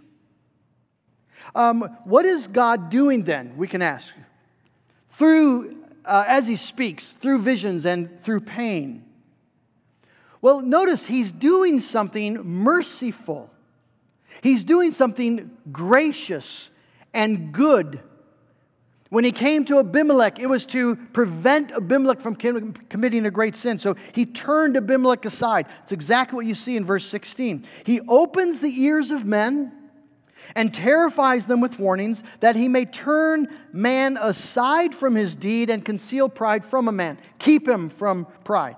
Um, 1.56 1.98
what 2.06 2.26
is 2.26 2.48
God 2.48 2.90
doing 2.90 3.24
then? 3.24 3.58
We 3.58 3.68
can 3.68 3.82
ask. 3.82 4.08
Through, 5.14 5.78
uh, 6.06 6.26
as 6.28 6.46
he 6.46 6.56
speaks, 6.56 7.16
through 7.22 7.42
visions 7.42 7.86
and 7.86 8.24
through 8.24 8.42
pain. 8.42 9.06
Well, 10.42 10.62
notice 10.62 11.04
he's 11.04 11.32
doing 11.32 11.80
something 11.80 12.44
merciful. 12.44 13.50
He's 14.42 14.64
doing 14.64 14.92
something 14.92 15.50
gracious 15.72 16.70
and 17.14 17.52
good 17.52 18.02
when 19.10 19.24
he 19.24 19.32
came 19.32 19.64
to 19.66 19.80
Abimelech, 19.80 20.40
it 20.40 20.48
was 20.48 20.66
to 20.68 20.96
prevent 21.14 21.72
Abimelech 21.72 22.22
from 22.22 22.36
committing 22.36 23.26
a 23.26 23.32
great 23.32 23.56
sin. 23.56 23.80
So 23.80 23.96
he 24.12 24.26
turned 24.26 24.76
Abimelech 24.76 25.26
aside. 25.26 25.68
It's 25.84 25.94
exactly 25.94 26.36
what 26.36 26.46
you 26.46 26.56
see 26.56 26.76
in 26.76 26.86
verse 26.86 27.06
16. 27.08 27.66
He 27.86 28.02
opens 28.08 28.60
the 28.60 28.82
ears 28.82 29.12
of 29.12 29.24
men 29.24 29.72
and 30.56 30.74
terrifies 30.74 31.46
them 31.46 31.62
with 31.62 31.80
warnings 31.80 32.22
that 32.42 32.56
he 32.56 32.68
may 32.68 32.86
turn 32.86 33.48
man 33.72 34.18
aside 34.20 34.94
from 34.94 35.16
his 35.16 35.36
deed 35.36 35.70
and 35.70 35.86
conceal 35.86 36.28
pride 36.28 36.66
from 36.66 36.88
a 36.88 36.92
man. 36.92 37.18
Keep 37.40 37.68
him 37.68 37.90
from 37.90 38.28
pride. 38.44 38.76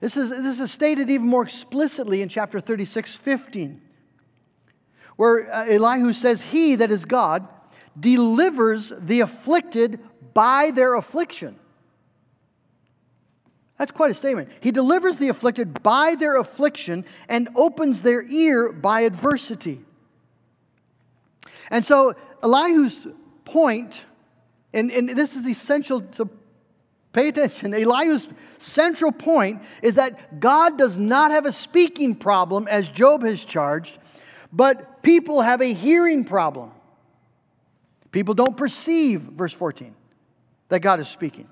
This 0.00 0.16
is, 0.16 0.30
this 0.30 0.58
is 0.58 0.70
stated 0.70 1.10
even 1.10 1.26
more 1.26 1.42
explicitly 1.42 2.22
in 2.22 2.28
chapter 2.28 2.58
36, 2.58 3.14
15, 3.16 3.82
where 5.16 5.52
uh, 5.52 5.66
Elihu 5.66 6.12
says, 6.12 6.40
He, 6.40 6.76
that 6.76 6.90
is 6.90 7.04
God, 7.04 7.46
delivers 7.98 8.92
the 9.00 9.20
afflicted 9.20 10.00
by 10.34 10.70
their 10.70 10.94
affliction. 10.94 11.56
That's 13.78 13.90
quite 13.90 14.10
a 14.10 14.14
statement. 14.14 14.50
He 14.60 14.72
delivers 14.72 15.16
the 15.16 15.28
afflicted 15.28 15.82
by 15.82 16.14
their 16.14 16.36
affliction 16.36 17.06
and 17.28 17.48
opens 17.56 18.02
their 18.02 18.22
ear 18.22 18.72
by 18.72 19.02
adversity. 19.02 19.80
And 21.70 21.84
so, 21.84 22.14
Elihu's 22.42 23.06
point, 23.44 23.98
and, 24.74 24.90
and 24.90 25.08
this 25.08 25.34
is 25.34 25.46
essential 25.46 26.02
to 26.02 26.28
pay 27.12 27.28
attention. 27.28 27.72
Elihu's 27.72 28.28
central 28.58 29.12
point 29.12 29.62
is 29.82 29.94
that 29.94 30.40
God 30.40 30.76
does 30.76 30.96
not 30.96 31.30
have 31.30 31.46
a 31.46 31.52
speaking 31.52 32.14
problem, 32.14 32.68
as 32.68 32.88
Job 32.88 33.22
has 33.24 33.42
charged, 33.42 33.96
but 34.52 35.02
people 35.02 35.40
have 35.40 35.62
a 35.62 35.72
hearing 35.72 36.24
problem. 36.24 36.70
People 38.12 38.34
don't 38.34 38.56
perceive, 38.56 39.20
verse 39.20 39.52
14, 39.52 39.94
that 40.68 40.80
God 40.80 41.00
is 41.00 41.08
speaking. 41.08 41.48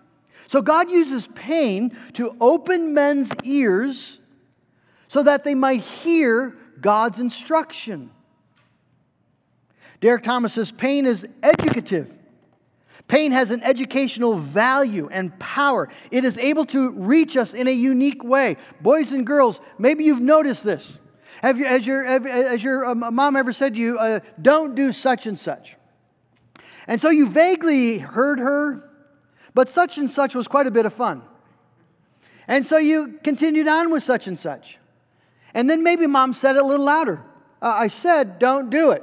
So 0.49 0.63
God 0.63 0.91
uses 0.91 1.29
pain 1.35 1.97
to 2.15 2.35
open 2.41 2.95
men's 2.95 3.31
ears 3.45 4.19
so 5.09 5.23
that 5.23 5.45
they 5.45 5.55
might 5.55 5.81
hear 5.81 6.57
God's 6.81 7.19
instruction. 7.19 8.11
Derek 10.01 10.23
Thomas 10.23 10.55
says 10.55 10.71
pain 10.71 11.07
is 11.07 11.27
educative. 11.43 12.11
Pain 13.09 13.33
has 13.33 13.51
an 13.51 13.63
educational 13.63 14.39
value 14.39 15.09
and 15.11 15.37
power. 15.39 15.89
It 16.11 16.25
is 16.25 16.39
able 16.39 16.67
to 16.67 16.93
reach 16.93 17.37
us 17.37 17.55
in 17.55 17.67
a 17.67 17.73
unique 17.73 18.23
way. 18.23 18.57
Boys 18.83 19.13
and 19.13 19.27
girls, 19.27 19.61
maybe 19.79 20.05
you've 20.05 20.21
noticed 20.21 20.63
this. 20.63 20.87
Have 21.41 21.59
you, 21.59 21.65
as 21.67 21.87
your, 21.87 22.05
has 22.05 22.63
your 22.63 22.85
um, 22.85 23.15
mom 23.15 23.37
ever 23.37 23.53
said 23.53 23.75
to 23.75 23.81
you, 23.81 23.99
uh, 23.99 24.21
don't 24.43 24.75
do 24.75 24.93
such 24.93 25.27
and 25.27 25.39
such? 25.39 25.75
And 26.87 27.01
so 27.01 27.11
you 27.11 27.29
vaguely 27.29 27.99
heard 27.99 28.39
her, 28.39 28.89
but 29.55 29.69
such 29.69 29.99
and 29.99 30.11
such 30.11 30.35
was 30.35 30.49
quite 30.49 30.67
a 30.67 30.71
bit 30.71 30.87
of 30.87 30.95
fun. 30.95 31.23
And 32.47 32.67
so 32.67 32.79
you 32.79 33.19
continued 33.23 33.69
on 33.69 33.91
with 33.91 34.05
such 34.05 34.27
and 34.27 34.39
such. 34.39 34.79
And 35.55 35.69
then 35.69 35.83
maybe 35.83 36.07
mom 36.07 36.35
said 36.35 36.57
it 36.57 36.63
a 36.63 36.67
little 36.67 36.87
louder. 36.87 37.23
Uh, 37.61 37.75
I 37.77 37.89
said, 37.89 38.39
don't 38.39 38.71
do 38.71 38.93
it. 38.93 39.03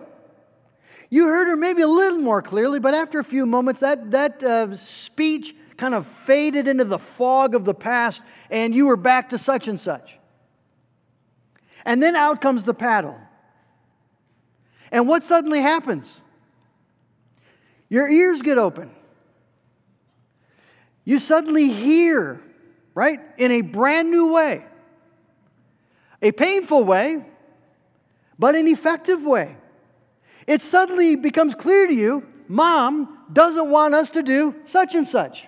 You 1.09 1.27
heard 1.27 1.47
her 1.47 1.55
maybe 1.55 1.81
a 1.81 1.87
little 1.87 2.19
more 2.19 2.41
clearly, 2.41 2.79
but 2.79 2.93
after 2.93 3.19
a 3.19 3.23
few 3.23 3.45
moments, 3.45 3.79
that, 3.81 4.11
that 4.11 4.43
uh, 4.43 4.77
speech 4.77 5.55
kind 5.77 5.93
of 5.93 6.07
faded 6.25 6.67
into 6.67 6.85
the 6.85 6.99
fog 6.99 7.53
of 7.53 7.65
the 7.65 7.73
past, 7.73 8.21
and 8.49 8.73
you 8.73 8.87
were 8.87 8.95
back 8.95 9.29
to 9.29 9.37
such 9.37 9.67
and 9.67 9.79
such. 9.79 10.17
And 11.85 12.01
then 12.01 12.15
out 12.15 12.41
comes 12.41 12.63
the 12.63 12.73
paddle. 12.73 13.19
And 14.91 15.07
what 15.07 15.23
suddenly 15.23 15.61
happens? 15.61 16.07
Your 17.95 18.09
ears 18.09 18.41
get 18.41 18.57
open. 18.57 18.91
You 21.05 21.19
suddenly 21.19 21.69
hear 21.71 22.41
right? 22.95 23.19
In 23.37 23.51
a 23.51 23.61
brand 23.61 24.09
new 24.09 24.33
way. 24.33 24.65
A 26.21 26.31
painful 26.31 26.83
way, 26.83 27.23
but 28.39 28.55
an 28.55 28.67
effective 28.67 29.21
way. 29.21 29.55
It 30.45 30.61
suddenly 30.61 31.15
becomes 31.15 31.53
clear 31.53 31.85
to 31.85 31.93
you 31.93 32.25
mom 32.47 33.17
doesn't 33.31 33.69
want 33.69 33.93
us 33.93 34.11
to 34.11 34.23
do 34.23 34.55
such 34.67 34.95
and 34.95 35.07
such. 35.07 35.45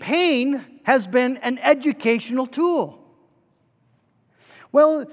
Pain 0.00 0.80
has 0.84 1.06
been 1.06 1.36
an 1.38 1.58
educational 1.58 2.48
tool. 2.48 2.98
Well, 4.72 5.06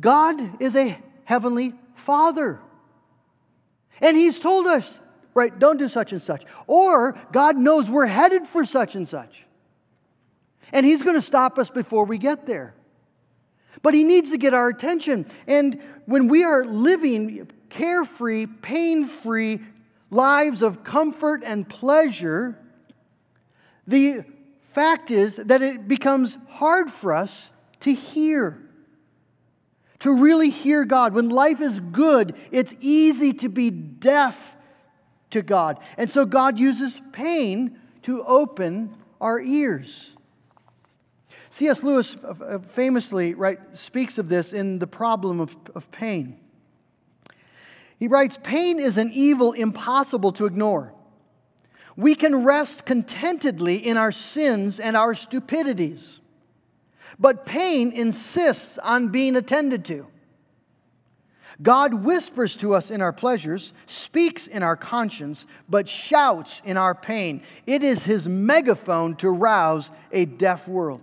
God 0.00 0.62
is 0.62 0.74
a 0.74 0.98
heavenly 1.24 1.74
Father. 2.06 2.60
And 4.00 4.16
He's 4.16 4.38
told 4.38 4.66
us, 4.66 4.98
right, 5.34 5.56
don't 5.58 5.78
do 5.78 5.88
such 5.88 6.12
and 6.12 6.22
such. 6.22 6.44
Or 6.66 7.16
God 7.32 7.56
knows 7.56 7.90
we're 7.90 8.06
headed 8.06 8.46
for 8.48 8.64
such 8.64 8.94
and 8.94 9.08
such. 9.08 9.44
And 10.72 10.86
He's 10.86 11.02
going 11.02 11.16
to 11.16 11.22
stop 11.22 11.58
us 11.58 11.70
before 11.70 12.04
we 12.04 12.18
get 12.18 12.46
there. 12.46 12.74
But 13.82 13.94
He 13.94 14.04
needs 14.04 14.30
to 14.30 14.38
get 14.38 14.54
our 14.54 14.68
attention. 14.68 15.26
And 15.46 15.82
when 16.06 16.28
we 16.28 16.44
are 16.44 16.64
living 16.64 17.48
carefree, 17.68 18.46
pain 18.46 19.08
free 19.08 19.60
lives 20.10 20.62
of 20.62 20.84
comfort 20.84 21.42
and 21.44 21.68
pleasure, 21.68 22.58
the 23.86 24.24
fact 24.74 25.10
is 25.10 25.36
that 25.36 25.62
it 25.62 25.88
becomes 25.88 26.36
hard 26.48 26.90
for 26.90 27.12
us 27.12 27.50
to 27.80 27.92
hear 27.92 28.58
to 30.02 30.12
really 30.12 30.50
hear 30.50 30.84
God. 30.84 31.14
When 31.14 31.28
life 31.28 31.60
is 31.60 31.78
good, 31.78 32.34
it's 32.50 32.74
easy 32.80 33.32
to 33.34 33.48
be 33.48 33.70
deaf 33.70 34.36
to 35.30 35.42
God. 35.42 35.78
And 35.96 36.10
so 36.10 36.24
God 36.24 36.58
uses 36.58 37.00
pain 37.12 37.78
to 38.02 38.24
open 38.24 38.94
our 39.20 39.40
ears. 39.40 40.10
C.S. 41.50 41.84
Lewis 41.84 42.16
uh, 42.24 42.34
uh, 42.44 42.58
famously 42.74 43.34
right, 43.34 43.58
speaks 43.74 44.18
of 44.18 44.28
this 44.28 44.52
in 44.52 44.80
The 44.80 44.86
Problem 44.88 45.38
of, 45.38 45.54
of 45.76 45.88
Pain. 45.92 46.36
He 48.00 48.08
writes 48.08 48.36
Pain 48.42 48.80
is 48.80 48.96
an 48.96 49.12
evil 49.14 49.52
impossible 49.52 50.32
to 50.32 50.46
ignore. 50.46 50.92
We 51.94 52.16
can 52.16 52.42
rest 52.42 52.84
contentedly 52.84 53.86
in 53.86 53.96
our 53.96 54.10
sins 54.10 54.80
and 54.80 54.96
our 54.96 55.14
stupidities. 55.14 56.00
But 57.18 57.46
pain 57.46 57.92
insists 57.92 58.78
on 58.78 59.08
being 59.08 59.36
attended 59.36 59.84
to. 59.86 60.06
God 61.60 61.94
whispers 61.94 62.56
to 62.56 62.74
us 62.74 62.90
in 62.90 63.00
our 63.00 63.12
pleasures, 63.12 63.72
speaks 63.86 64.46
in 64.46 64.62
our 64.62 64.76
conscience, 64.76 65.44
but 65.68 65.88
shouts 65.88 66.60
in 66.64 66.76
our 66.76 66.94
pain. 66.94 67.42
It 67.66 67.84
is 67.84 68.02
his 68.02 68.26
megaphone 68.26 69.16
to 69.16 69.30
rouse 69.30 69.90
a 70.10 70.24
deaf 70.24 70.66
world. 70.66 71.00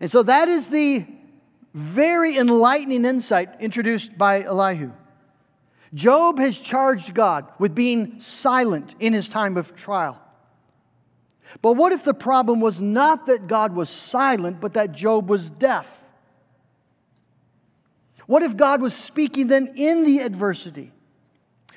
And 0.00 0.10
so 0.10 0.22
that 0.24 0.48
is 0.48 0.66
the 0.68 1.06
very 1.72 2.36
enlightening 2.36 3.04
insight 3.04 3.60
introduced 3.60 4.16
by 4.18 4.42
Elihu. 4.42 4.90
Job 5.94 6.38
has 6.38 6.58
charged 6.58 7.14
God 7.14 7.46
with 7.58 7.74
being 7.74 8.20
silent 8.20 8.94
in 9.00 9.12
his 9.12 9.28
time 9.28 9.56
of 9.56 9.74
trial. 9.74 10.20
But 11.62 11.74
what 11.74 11.92
if 11.92 12.04
the 12.04 12.14
problem 12.14 12.60
was 12.60 12.80
not 12.80 13.26
that 13.26 13.46
God 13.46 13.74
was 13.74 13.88
silent, 13.88 14.60
but 14.60 14.74
that 14.74 14.92
Job 14.92 15.28
was 15.28 15.48
deaf? 15.48 15.86
What 18.26 18.42
if 18.42 18.56
God 18.56 18.82
was 18.82 18.94
speaking 18.94 19.46
then 19.46 19.74
in 19.76 20.04
the 20.04 20.20
adversity? 20.20 20.92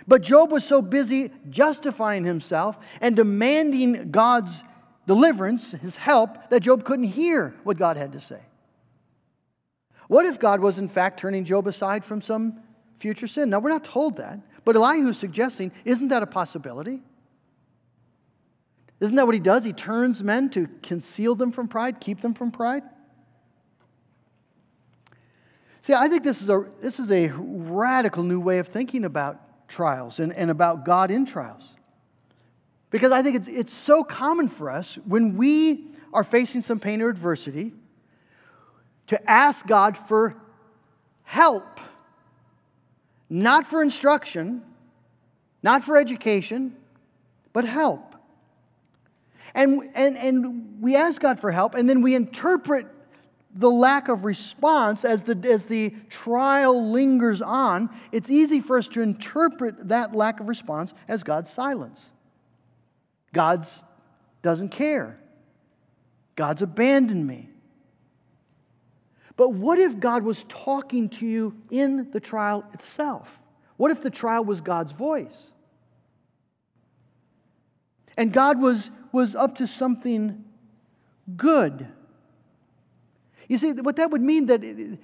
But 0.08 0.22
Job 0.22 0.52
was 0.52 0.66
so 0.66 0.82
busy 0.82 1.32
justifying 1.50 2.26
himself 2.26 2.78
and 3.00 3.16
demanding 3.16 4.12
God's 4.12 4.52
deliverance, 5.08 5.72
his 5.72 5.96
help, 5.96 6.50
that 6.50 6.62
Job 6.62 6.84
couldn't 6.84 7.06
hear 7.06 7.56
what 7.64 7.78
God 7.78 7.96
had 7.98 8.12
to 8.14 8.22
say. 8.22 8.42
What 10.08 10.26
if 10.26 10.40
God 10.40 10.60
was 10.60 10.78
in 10.78 10.90
fact 10.90 11.20
turning 11.20 11.46
Job 11.46 11.68
aside 11.68 12.04
from 12.04 12.22
some 12.22 12.60
future 13.00 13.28
sin? 13.28 13.50
Now, 13.50 13.60
we're 13.60 13.70
not 13.70 13.86
told 13.86 14.18
that, 14.18 14.40
but 14.66 14.76
Elihu 14.76 15.08
is 15.08 15.18
suggesting, 15.18 15.72
isn't 15.86 16.10
that 16.10 16.22
a 16.22 16.28
possibility? 16.28 17.02
Isn't 19.02 19.16
that 19.16 19.26
what 19.26 19.34
he 19.34 19.42
does? 19.42 19.64
He 19.64 19.74
turns 19.74 20.22
men 20.22 20.50
to 20.52 20.70
conceal 20.84 21.34
them 21.34 21.52
from 21.52 21.68
pride, 21.68 22.00
keep 22.00 22.22
them 22.22 22.36
from 22.36 22.52
pride. 22.52 22.84
See, 25.82 25.94
I 25.94 26.08
think 26.08 26.24
this 26.24 26.40
is 26.42 26.50
a, 26.50 26.66
this 26.80 27.00
is 27.00 27.12
a 27.12 27.32
radical 27.36 28.22
new 28.22 28.40
way 28.40 28.60
of 28.60 28.68
thinking 28.68 29.04
about 29.06 29.68
trials 29.68 30.20
and, 30.20 30.32
and 30.34 30.52
about 30.52 30.86
God 30.86 31.10
in 31.10 31.26
trials. 31.26 31.64
Because 32.92 33.12
I 33.12 33.24
think 33.24 33.38
it's, 33.38 33.48
it's 33.48 33.74
so 33.74 34.04
common 34.04 34.48
for 34.48 34.70
us 34.70 35.00
when 35.06 35.36
we 35.36 35.88
are 36.14 36.24
facing 36.24 36.62
some 36.62 36.80
pain 36.80 37.02
or 37.02 37.10
adversity 37.10 37.74
to 39.08 39.30
ask 39.30 39.66
God 39.66 39.98
for 40.08 40.36
help, 41.24 41.80
not 43.30 43.66
for 43.66 43.82
instruction, 43.82 44.62
not 45.64 45.84
for 45.84 45.98
education, 45.98 46.76
but 47.54 47.66
help. 47.66 48.11
And, 49.54 49.90
and, 49.96 50.18
and 50.18 50.82
we 50.82 50.96
ask 50.96 51.22
God 51.22 51.40
for 51.40 51.52
help, 51.52 51.76
and 51.76 51.90
then 51.90 52.02
we 52.02 52.16
interpret 52.16 52.88
the 53.56 53.70
lack 53.70 54.08
of 54.08 54.24
response 54.24 55.04
as 55.04 55.24
the, 55.24 55.38
as 55.50 55.66
the 55.66 55.94
trial 56.10 56.92
lingers 56.92 57.42
on. 57.42 57.90
It's 58.12 58.30
easy 58.30 58.62
for 58.62 58.78
us 58.78 58.88
to 58.90 59.02
interpret 59.02 59.90
that 59.90 60.16
lack 60.16 60.40
of 60.40 60.48
response 60.48 60.94
as 61.08 61.24
God's 61.24 61.50
silence. 61.50 62.00
God's 63.34 63.68
doesn't 64.42 64.70
care. 64.70 65.16
God's 66.36 66.62
abandoned 66.62 67.26
me. 67.28 67.50
But 69.36 69.54
what 69.54 69.80
if 69.80 70.00
God 70.00 70.24
was 70.24 70.44
talking 70.50 71.10
to 71.10 71.26
you 71.26 71.56
in 71.70 72.10
the 72.12 72.20
trial 72.20 72.64
itself? 72.74 73.28
What 73.78 73.92
if 73.92 74.02
the 74.02 74.10
trial 74.10 74.44
was 74.44 74.62
God's 74.62 74.92
voice? 74.92 75.36
And 78.22 78.32
God 78.32 78.62
was 78.62 78.88
was 79.12 79.36
up 79.36 79.56
to 79.56 79.66
something 79.66 80.44
good. 81.36 81.88
You 83.48 83.58
see, 83.58 83.72
what 83.72 83.96
that 83.96 84.12
would 84.12 84.22
mean 84.22 84.46
that, 84.46 84.62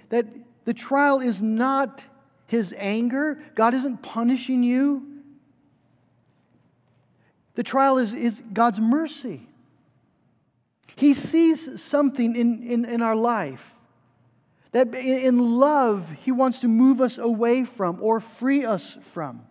that 0.09 0.27
the 0.65 0.73
trial 0.75 1.19
is 1.21 1.41
not 1.41 1.99
his 2.45 2.75
anger. 2.77 3.41
God 3.55 3.73
isn't 3.73 4.03
punishing 4.03 4.61
you. 4.61 5.01
The 7.55 7.63
trial 7.63 7.97
is, 7.97 8.13
is 8.13 8.39
God's 8.53 8.79
mercy. 8.79 9.47
He 10.95 11.15
sees 11.15 11.81
something 11.81 12.35
in, 12.35 12.67
in, 12.67 12.85
in 12.85 13.01
our 13.01 13.15
life 13.15 13.63
that 14.73 14.93
in 14.93 15.57
love 15.57 16.07
he 16.21 16.31
wants 16.31 16.59
to 16.59 16.67
move 16.67 17.01
us 17.01 17.17
away 17.17 17.63
from 17.63 17.97
or 17.99 18.19
free 18.19 18.63
us 18.63 18.95
from. 19.11 19.41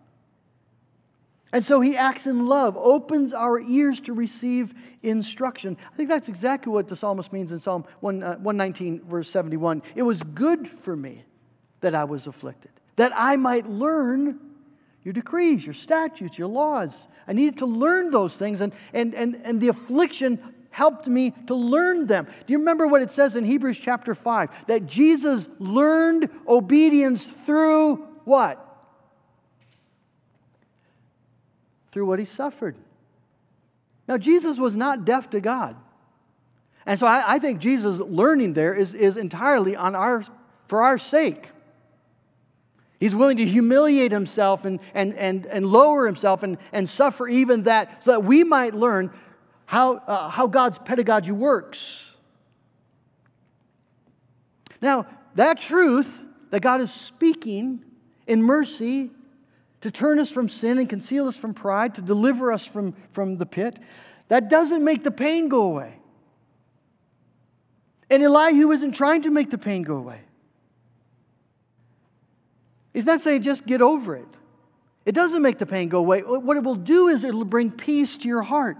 And 1.53 1.65
so 1.65 1.79
he 1.79 1.95
acts 1.95 2.27
in 2.27 2.45
love, 2.45 2.75
opens 2.77 3.31
our 3.31 3.59
ears 3.59 3.99
to 4.01 4.13
receive 4.13 4.73
instruction. 5.03 5.77
I 5.91 5.95
think 5.95 6.09
that's 6.09 6.27
exactly 6.27 6.71
what 6.71 6.87
the 6.87 6.95
psalmist 6.95 7.31
means 7.31 7.51
in 7.51 7.59
Psalm 7.59 7.85
1, 8.01 8.21
uh, 8.21 8.27
119, 8.35 9.03
verse 9.05 9.29
71. 9.29 9.81
It 9.95 10.01
was 10.01 10.21
good 10.21 10.69
for 10.83 10.95
me 10.95 11.23
that 11.81 11.95
I 11.95 12.03
was 12.03 12.27
afflicted, 12.27 12.71
that 12.97 13.13
I 13.15 13.35
might 13.37 13.69
learn 13.69 14.39
your 15.03 15.13
decrees, 15.13 15.63
your 15.63 15.73
statutes, 15.73 16.37
your 16.37 16.49
laws. 16.49 16.91
I 17.27 17.33
needed 17.33 17.59
to 17.59 17.65
learn 17.65 18.11
those 18.11 18.35
things, 18.35 18.59
and, 18.59 18.73
and, 18.93 19.15
and, 19.15 19.39
and 19.43 19.61
the 19.61 19.69
affliction 19.69 20.39
helped 20.69 21.07
me 21.07 21.33
to 21.47 21.55
learn 21.55 22.07
them. 22.07 22.25
Do 22.25 22.53
you 22.53 22.59
remember 22.59 22.87
what 22.87 23.01
it 23.01 23.11
says 23.11 23.35
in 23.35 23.45
Hebrews 23.45 23.79
chapter 23.81 24.13
5? 24.13 24.49
That 24.67 24.85
Jesus 24.85 25.47
learned 25.59 26.29
obedience 26.47 27.25
through 27.45 28.05
what? 28.25 28.66
Through 31.97 32.05
what 32.05 32.19
he 32.19 32.25
suffered. 32.25 32.75
Now, 34.07 34.19
Jesus 34.19 34.59
was 34.59 34.75
not 34.75 35.03
deaf 35.03 35.31
to 35.31 35.39
God. 35.39 35.75
And 36.85 36.99
so 36.99 37.07
I, 37.07 37.23
I 37.33 37.39
think 37.39 37.59
Jesus' 37.59 37.97
learning 37.97 38.53
there 38.53 38.75
is, 38.75 38.93
is 38.93 39.17
entirely 39.17 39.75
on 39.75 39.95
our, 39.95 40.23
for 40.67 40.83
our 40.83 40.99
sake. 40.99 41.49
He's 42.99 43.15
willing 43.15 43.37
to 43.37 43.45
humiliate 43.47 44.11
himself 44.11 44.63
and, 44.63 44.79
and, 44.93 45.15
and, 45.15 45.47
and 45.47 45.65
lower 45.65 46.05
himself 46.05 46.43
and, 46.43 46.59
and 46.71 46.87
suffer 46.87 47.27
even 47.27 47.63
that 47.63 48.03
so 48.03 48.11
that 48.11 48.23
we 48.23 48.43
might 48.43 48.75
learn 48.75 49.09
how, 49.65 49.95
uh, 49.95 50.29
how 50.29 50.45
God's 50.45 50.77
pedagogy 50.77 51.31
works. 51.31 51.79
Now, 54.83 55.07
that 55.33 55.59
truth 55.59 56.07
that 56.51 56.59
God 56.59 56.79
is 56.79 56.91
speaking 56.91 57.83
in 58.27 58.43
mercy 58.43 59.09
to 59.81 59.91
turn 59.91 60.19
us 60.19 60.29
from 60.29 60.49
sin 60.49 60.77
and 60.79 60.89
conceal 60.89 61.27
us 61.27 61.35
from 61.35 61.53
pride, 61.53 61.95
to 61.95 62.01
deliver 62.01 62.51
us 62.51 62.65
from, 62.65 62.95
from 63.13 63.37
the 63.37 63.45
pit, 63.45 63.77
that 64.29 64.49
doesn't 64.49 64.83
make 64.83 65.03
the 65.03 65.11
pain 65.11 65.49
go 65.49 65.63
away. 65.63 65.93
And 68.09 68.23
Elihu 68.23 68.71
isn't 68.71 68.93
trying 68.93 69.23
to 69.23 69.29
make 69.29 69.51
the 69.51 69.57
pain 69.57 69.83
go 69.83 69.97
away. 69.97 70.21
He's 72.93 73.05
not 73.05 73.21
saying 73.21 73.43
just 73.43 73.65
get 73.65 73.81
over 73.81 74.15
it. 74.15 74.27
It 75.05 75.13
doesn't 75.13 75.41
make 75.41 75.59
the 75.59 75.65
pain 75.65 75.87
go 75.87 75.99
away. 75.99 76.21
What 76.21 76.57
it 76.57 76.63
will 76.63 76.75
do 76.75 77.09
is 77.09 77.23
it 77.23 77.33
will 77.33 77.45
bring 77.45 77.71
peace 77.71 78.17
to 78.17 78.27
your 78.27 78.41
heart. 78.41 78.77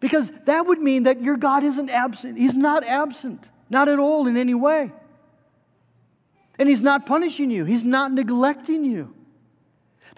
Because 0.00 0.30
that 0.46 0.66
would 0.66 0.80
mean 0.80 1.04
that 1.04 1.20
your 1.20 1.36
God 1.36 1.64
isn't 1.64 1.90
absent. 1.90 2.38
He's 2.38 2.54
not 2.54 2.84
absent, 2.84 3.44
not 3.68 3.88
at 3.88 3.98
all 3.98 4.26
in 4.28 4.36
any 4.36 4.54
way. 4.54 4.92
And 6.58 6.68
He's 6.68 6.80
not 6.80 7.06
punishing 7.06 7.50
you, 7.50 7.64
He's 7.64 7.84
not 7.84 8.12
neglecting 8.12 8.84
you. 8.84 9.14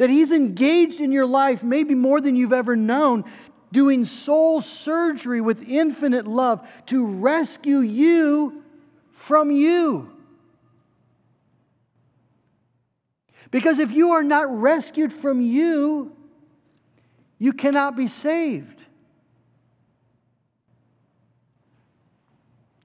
That 0.01 0.09
He's 0.09 0.31
engaged 0.31 1.03
in 1.03 1.13
your 1.13 1.27
life, 1.27 1.63
maybe 1.63 1.95
more 1.95 2.23
than 2.23 2.35
you've 2.35 2.55
ever 2.55 2.75
known, 2.75 3.23
doing 3.71 4.07
soul 4.07 4.63
surgery 4.63 5.43
with 5.43 5.63
infinite 5.69 6.27
love 6.27 6.67
to 6.87 7.05
rescue 7.05 7.81
you 7.81 8.65
from 9.13 9.51
you. 9.51 10.11
Because 13.51 13.79
if 13.79 13.93
you 13.93 14.13
are 14.13 14.23
not 14.23 14.51
rescued 14.63 15.13
from 15.13 15.43
you, 15.43 16.17
you 17.39 17.53
cannot 17.53 17.95
be 17.95 18.09
saved. 18.09 18.81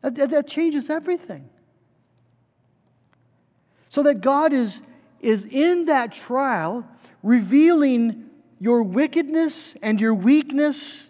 That, 0.02 0.32
that 0.32 0.48
changes 0.50 0.90
everything. 0.90 1.50
So 3.88 4.04
that 4.04 4.20
God 4.20 4.52
is, 4.52 4.78
is 5.22 5.46
in 5.46 5.86
that 5.86 6.12
trial 6.12 6.86
revealing 7.26 8.30
your 8.60 8.84
wickedness 8.84 9.74
and 9.82 10.00
your 10.00 10.14
weakness 10.14 11.02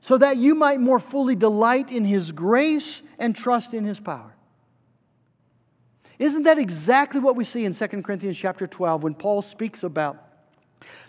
so 0.00 0.18
that 0.18 0.36
you 0.36 0.56
might 0.56 0.80
more 0.80 0.98
fully 0.98 1.36
delight 1.36 1.90
in 1.90 2.04
His 2.04 2.32
grace 2.32 3.00
and 3.18 3.34
trust 3.34 3.72
in 3.72 3.84
His 3.84 4.00
power. 4.00 4.34
Isn't 6.18 6.42
that 6.42 6.58
exactly 6.58 7.20
what 7.20 7.36
we 7.36 7.44
see 7.44 7.64
in 7.64 7.74
2 7.74 7.86
Corinthians 8.02 8.36
chapter 8.36 8.66
12 8.66 9.04
when 9.04 9.14
Paul 9.14 9.40
speaks 9.40 9.84
about 9.84 10.16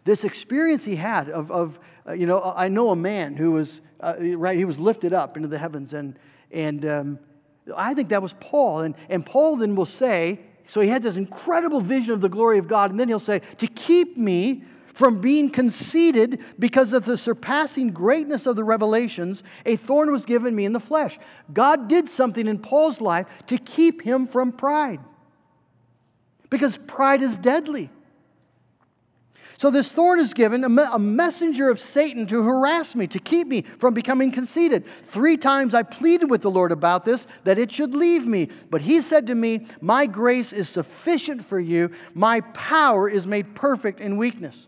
this 0.05 0.23
experience 0.23 0.83
he 0.83 0.95
had 0.95 1.29
of, 1.29 1.49
of 1.51 1.79
uh, 2.07 2.13
you 2.13 2.27
know, 2.27 2.53
I 2.55 2.67
know 2.67 2.91
a 2.91 2.95
man 2.95 3.35
who 3.35 3.51
was, 3.51 3.81
uh, 4.01 4.15
right, 4.19 4.57
he 4.57 4.65
was 4.65 4.77
lifted 4.77 5.13
up 5.13 5.35
into 5.35 5.47
the 5.47 5.57
heavens. 5.57 5.93
And, 5.93 6.17
and 6.51 6.85
um, 6.85 7.19
I 7.75 7.95
think 7.95 8.09
that 8.09 8.21
was 8.21 8.35
Paul. 8.39 8.81
And, 8.81 8.95
and 9.09 9.25
Paul 9.25 9.57
then 9.57 9.75
will 9.75 9.87
say, 9.87 10.39
so 10.67 10.81
he 10.81 10.87
had 10.87 11.03
this 11.03 11.15
incredible 11.15 11.81
vision 11.81 12.11
of 12.13 12.21
the 12.21 12.29
glory 12.29 12.57
of 12.57 12.67
God. 12.67 12.91
And 12.91 12.99
then 12.99 13.07
he'll 13.07 13.19
say, 13.19 13.41
to 13.57 13.67
keep 13.67 14.17
me 14.17 14.63
from 14.93 15.19
being 15.21 15.49
conceited 15.49 16.39
because 16.59 16.93
of 16.93 17.03
the 17.03 17.17
surpassing 17.17 17.89
greatness 17.89 18.45
of 18.45 18.55
the 18.55 18.63
revelations, 18.63 19.43
a 19.65 19.75
thorn 19.75 20.11
was 20.11 20.23
given 20.23 20.55
me 20.55 20.65
in 20.65 20.73
the 20.73 20.79
flesh. 20.79 21.17
God 21.51 21.87
did 21.87 22.07
something 22.07 22.47
in 22.47 22.59
Paul's 22.59 23.01
life 23.01 23.27
to 23.47 23.57
keep 23.57 24.01
him 24.01 24.27
from 24.27 24.51
pride. 24.51 24.99
Because 26.49 26.77
pride 26.87 27.23
is 27.23 27.37
deadly. 27.37 27.89
So 29.57 29.69
this 29.69 29.87
thorn 29.89 30.19
is 30.19 30.33
given, 30.33 30.63
a 30.63 30.99
messenger 30.99 31.69
of 31.69 31.79
Satan 31.79 32.25
to 32.27 32.41
harass 32.41 32.95
me, 32.95 33.07
to 33.07 33.19
keep 33.19 33.47
me 33.47 33.63
from 33.79 33.93
becoming 33.93 34.31
conceited. 34.31 34.85
Three 35.09 35.37
times 35.37 35.75
I 35.75 35.83
pleaded 35.83 36.29
with 36.29 36.41
the 36.41 36.51
Lord 36.51 36.71
about 36.71 37.05
this, 37.05 37.27
that 37.43 37.59
it 37.59 37.71
should 37.71 37.93
leave 37.93 38.25
me. 38.25 38.49
But 38.69 38.81
he 38.81 39.01
said 39.01 39.27
to 39.27 39.35
me, 39.35 39.67
My 39.79 40.05
grace 40.05 40.53
is 40.53 40.69
sufficient 40.69 41.45
for 41.45 41.59
you, 41.59 41.91
my 42.13 42.41
power 42.53 43.07
is 43.07 43.27
made 43.27 43.55
perfect 43.55 43.99
in 43.99 44.17
weakness. 44.17 44.67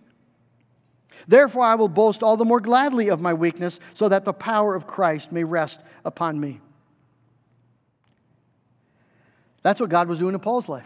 Therefore, 1.28 1.64
I 1.64 1.76
will 1.76 1.90
boast 1.90 2.22
all 2.22 2.38
the 2.38 2.46
more 2.46 2.60
gladly 2.60 3.10
of 3.10 3.20
my 3.20 3.34
weakness, 3.34 3.80
so 3.96 4.08
that 4.10 4.24
the 4.26 4.34
power 4.34 4.76
of 4.76 4.86
Christ 4.86 5.32
may 5.32 5.44
rest 5.44 5.80
upon 6.06 6.40
me. 6.40 6.62
That's 9.64 9.80
what 9.80 9.90
God 9.90 10.08
was 10.08 10.20
doing 10.20 10.36
in 10.36 10.40
Paul's 10.40 10.70
life. 10.70 10.86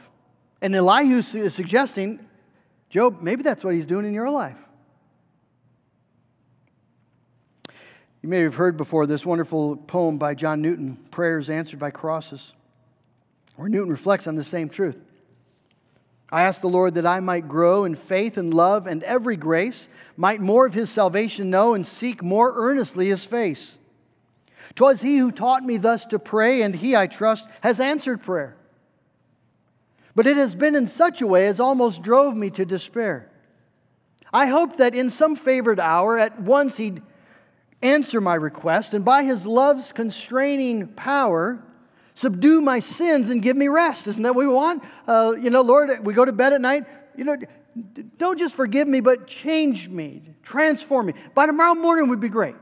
And 0.62 0.74
Elihu 0.74 1.18
is 1.18 1.54
suggesting, 1.54 2.20
Job, 2.90 3.22
maybe 3.22 3.44
that's 3.44 3.64
what 3.64 3.76
he's 3.76 3.86
doing 3.86 4.06
in 4.06 4.14
your 4.14 4.30
life. 4.30 4.58
You 8.22 8.28
may 8.28 8.42
have 8.42 8.56
heard 8.56 8.76
before 8.76 9.06
this 9.06 9.26
wonderful 9.26 9.78
poem 9.78 10.18
by 10.18 10.34
John 10.34 10.62
Newton, 10.62 10.98
Prayers 11.12 11.50
Answered 11.50 11.80
by 11.80 11.92
Crosses, 11.92 12.52
where 13.56 13.70
Newton 13.70 13.92
reflects 13.92 14.28
on 14.28 14.36
the 14.36 14.44
same 14.44 14.70
truth. 14.70 14.98
I 16.32 16.44
ask 16.44 16.62
the 16.62 16.68
Lord 16.68 16.96
that 16.96 17.08
I 17.08 17.22
might 17.22 17.48
grow 17.48 17.86
in 17.86 17.96
faith 17.96 18.38
and 18.38 18.54
love 18.54 18.88
and 18.88 19.04
every 19.04 19.36
grace, 19.36 19.88
might 20.18 20.42
more 20.42 20.66
of 20.66 20.74
his 20.74 20.90
salvation 20.90 21.50
know 21.50 21.76
and 21.76 21.88
seek 21.88 22.22
more 22.22 22.54
earnestly 22.56 23.08
his 23.10 23.24
face. 23.24 23.76
'Twas 24.76 25.02
he 25.02 25.18
who 25.18 25.32
taught 25.32 25.64
me 25.64 25.78
thus 25.78 26.06
to 26.06 26.20
pray, 26.20 26.62
and 26.62 26.76
he, 26.76 26.96
I 26.96 27.08
trust, 27.08 27.46
has 27.62 27.80
answered 27.80 28.22
prayer. 28.22 28.56
But 30.16 30.28
it 30.28 30.38
has 30.38 30.56
been 30.56 30.76
in 30.76 30.88
such 30.88 31.22
a 31.22 31.28
way 31.28 31.48
as 31.48 31.60
almost 31.60 32.02
drove 32.02 32.36
me 32.36 32.50
to 32.52 32.66
despair. 32.66 33.30
I 34.32 34.48
hoped 34.48 34.78
that 34.78 34.96
in 34.96 35.10
some 35.10 35.36
favored 35.36 35.80
hour 35.80 36.18
at 36.18 36.40
once 36.42 36.76
he'd 36.78 37.02
answer 37.82 38.20
my 38.20 38.36
request, 38.36 38.94
and 38.94 39.06
by 39.06 39.24
his 39.24 39.46
love's 39.46 39.92
constraining 39.94 40.88
power, 40.88 41.64
subdue 42.16 42.62
my 42.62 42.80
sins 42.80 43.30
and 43.30 43.42
give 43.42 43.56
me 43.56 43.68
rest. 43.70 44.08
Isn't 44.08 44.24
that 44.24 44.36
what 44.36 44.46
we 44.46 44.54
want? 44.54 44.84
Uh, 45.08 45.34
you 45.40 45.50
know, 45.50 45.62
Lord, 45.62 45.90
we 46.04 46.14
go 46.14 46.26
to 46.26 46.34
bed 46.34 46.54
at 46.54 46.62
night, 46.62 46.86
you 47.16 47.24
know, 47.24 47.38
don't 48.18 48.38
just 48.38 48.56
forgive 48.56 48.88
me, 48.88 49.00
but 49.00 49.28
change 49.28 49.88
me, 49.88 50.22
transform 50.44 51.08
me. 51.08 51.14
By 51.34 51.46
tomorrow 51.46 51.76
morning 51.76 52.10
would 52.10 52.20
be 52.20 52.30
great. 52.30 52.56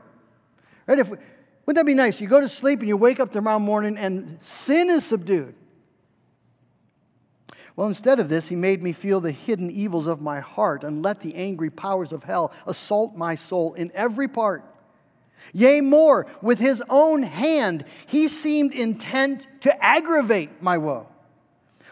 Right? 0.86 0.98
If, 0.98 1.08
wouldn't 1.08 1.76
that 1.76 1.86
be 1.86 1.94
nice? 1.94 2.20
You 2.20 2.28
go 2.28 2.40
to 2.40 2.48
sleep 2.48 2.80
and 2.80 2.88
you 2.88 2.96
wake 2.96 3.20
up 3.20 3.32
tomorrow 3.32 3.58
morning 3.58 3.98
and 3.98 4.38
sin 4.42 4.88
is 4.88 5.04
subdued. 5.04 5.54
Well, 7.78 7.86
instead 7.86 8.18
of 8.18 8.28
this, 8.28 8.48
he 8.48 8.56
made 8.56 8.82
me 8.82 8.92
feel 8.92 9.20
the 9.20 9.30
hidden 9.30 9.70
evils 9.70 10.08
of 10.08 10.20
my 10.20 10.40
heart 10.40 10.82
and 10.82 11.00
let 11.00 11.20
the 11.20 11.32
angry 11.36 11.70
powers 11.70 12.12
of 12.12 12.24
hell 12.24 12.50
assault 12.66 13.14
my 13.14 13.36
soul 13.36 13.74
in 13.74 13.92
every 13.94 14.26
part. 14.26 14.64
Yea, 15.52 15.80
more, 15.80 16.26
with 16.42 16.58
his 16.58 16.82
own 16.90 17.22
hand, 17.22 17.84
he 18.08 18.28
seemed 18.28 18.72
intent 18.72 19.46
to 19.60 19.72
aggravate 19.80 20.60
my 20.60 20.76
woe. 20.76 21.06